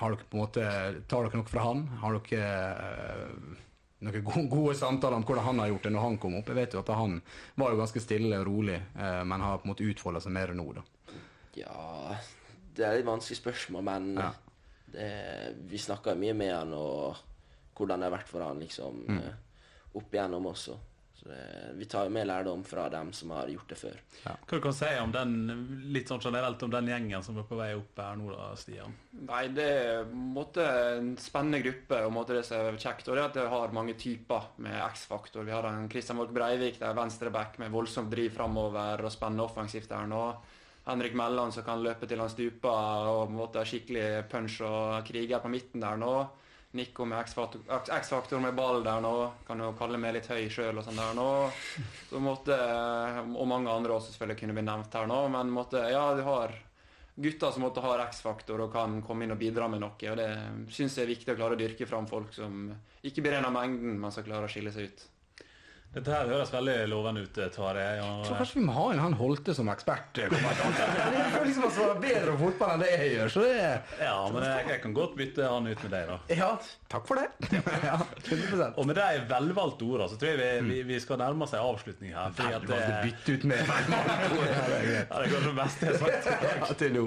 [0.00, 0.64] Har dere på en måte,
[1.06, 1.84] Tar dere noe fra han?
[2.02, 2.48] Har dere
[2.88, 3.60] øh,
[4.04, 6.50] noen gode, gode samtaler om hvordan han har gjort det når han kom opp.
[6.50, 7.20] Jeg vet jo at han
[7.60, 10.52] var jo ganske stille og rolig, øh, men har på en måte utfolda seg mer
[10.56, 10.66] nå.
[10.80, 10.84] da.
[11.56, 12.16] Ja,
[12.74, 14.30] det er litt vanskelig spørsmål, men Ja.
[14.92, 17.16] det, vi snakka mye med han og
[17.76, 19.18] hvordan det har vært for han liksom Mm.
[19.18, 19.32] eh,
[19.96, 20.76] opp igjennom også.
[21.14, 23.96] Så det, vi tar jo med lærdom fra dem som har gjort det før.
[24.24, 27.56] Hva kan du si om den, litt sånn generelt om den gjengen som er på
[27.56, 28.92] vei opp her nå, da, Stian?
[29.12, 30.58] Nei, det er måte
[30.98, 33.08] en spennende gruppe, og måte det som er kjekt.
[33.08, 35.44] Og det er at det har mange typer med X-faktor.
[35.44, 39.44] Vi har en Christian Mork Breivik, det er venstreback med voldsomt driv framover og spennende
[39.46, 40.36] offensivt der nå.
[40.84, 45.06] Henrik Melland som kan løpe til han stuper og på en måte skikkelig punch og
[45.08, 46.16] kriger på midten der nå.
[46.74, 49.14] Nico med X-faktor med ball der nå.
[49.46, 51.28] Kan jo kalle meg litt høy sjøl og sånn der nå.
[52.10, 52.58] Så måtte,
[53.24, 55.20] og mange andre også selvfølgelig kunne bli nevnt her nå.
[55.32, 56.52] Men måtte, ja, du har
[57.14, 59.94] gutter som måtte ha X-faktor og kan komme inn og bidra med noe.
[60.10, 60.28] og Det
[60.74, 62.66] syns jeg er viktig å klare å dyrke fram folk som
[63.06, 65.06] ikke blir en av mengden, men som klarer å skille seg ut.
[65.94, 67.82] Dette her høres veldig lovende ut, Tare.
[68.00, 70.18] Jeg tror kanskje vi må ha en han Holte som ekspert.
[70.18, 70.32] eh.
[70.34, 73.30] Jeg kan liksom svare svarer bedre om fotball enn det jeg gjør.
[73.30, 73.68] så det.
[74.00, 76.16] Ja, men jeg, jeg kan godt bytte han ut med deg, da.
[76.34, 76.50] Ja,
[76.90, 77.28] takk for det.
[77.84, 81.46] Ja, 100 Og med de velvalgte ordene så tror jeg vi, vi, vi skal nærme
[81.46, 82.34] oss en avslutning her.
[82.34, 83.62] Fordi at Velvalgte det, bytte ut med
[84.94, 86.52] Ja, det er kanskje det beste jeg har sagt.
[86.58, 87.06] Ja, til nå.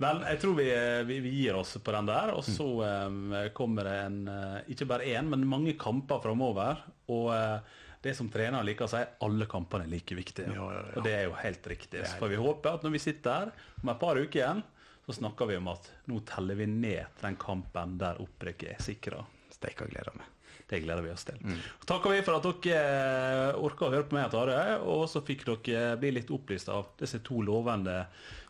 [0.00, 0.68] Men jeg tror vi,
[1.12, 2.68] vi, vi gir oss på den der, og så
[3.08, 3.22] um,
[3.56, 6.80] kommer det en, eh, ikke bare én, men mange kamper framover.
[7.12, 10.52] Og eh, det som treneren liker å si, alle kampene er like viktige.
[10.60, 12.04] Og det er jo helt riktig.
[12.04, 14.60] Så får vi håpe at når vi sitter her om et par uker igjen,
[15.06, 19.24] så snakker vi om at nå teller vi ned den kampen der opprykket er sikra.
[19.52, 20.30] Steika gleder meg.
[20.68, 21.36] Det gleder vi oss til.
[21.44, 21.58] Mm.
[21.84, 25.98] takker vi for at dere orka å høre på meg, Tare, og så fikk dere
[26.00, 27.98] bli litt opplyst av disse to lovende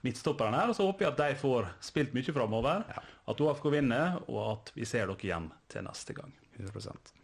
[0.07, 0.71] midtstopperne her.
[0.71, 2.87] Og så håper jeg at de får spilt mye framover,
[3.27, 6.33] at OFK vinner, og at vi ser dere igjen til neste gang.
[6.61, 7.24] 100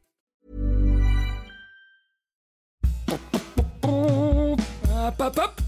[5.11, 5.61] App, app, app.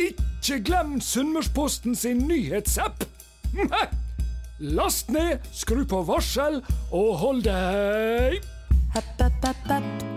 [0.00, 3.04] Ikke glem Sunnmørsposten sin nyhetsapp!
[4.78, 8.40] Last ned, skru på varsel og hold deg
[8.96, 10.16] Oppdatert.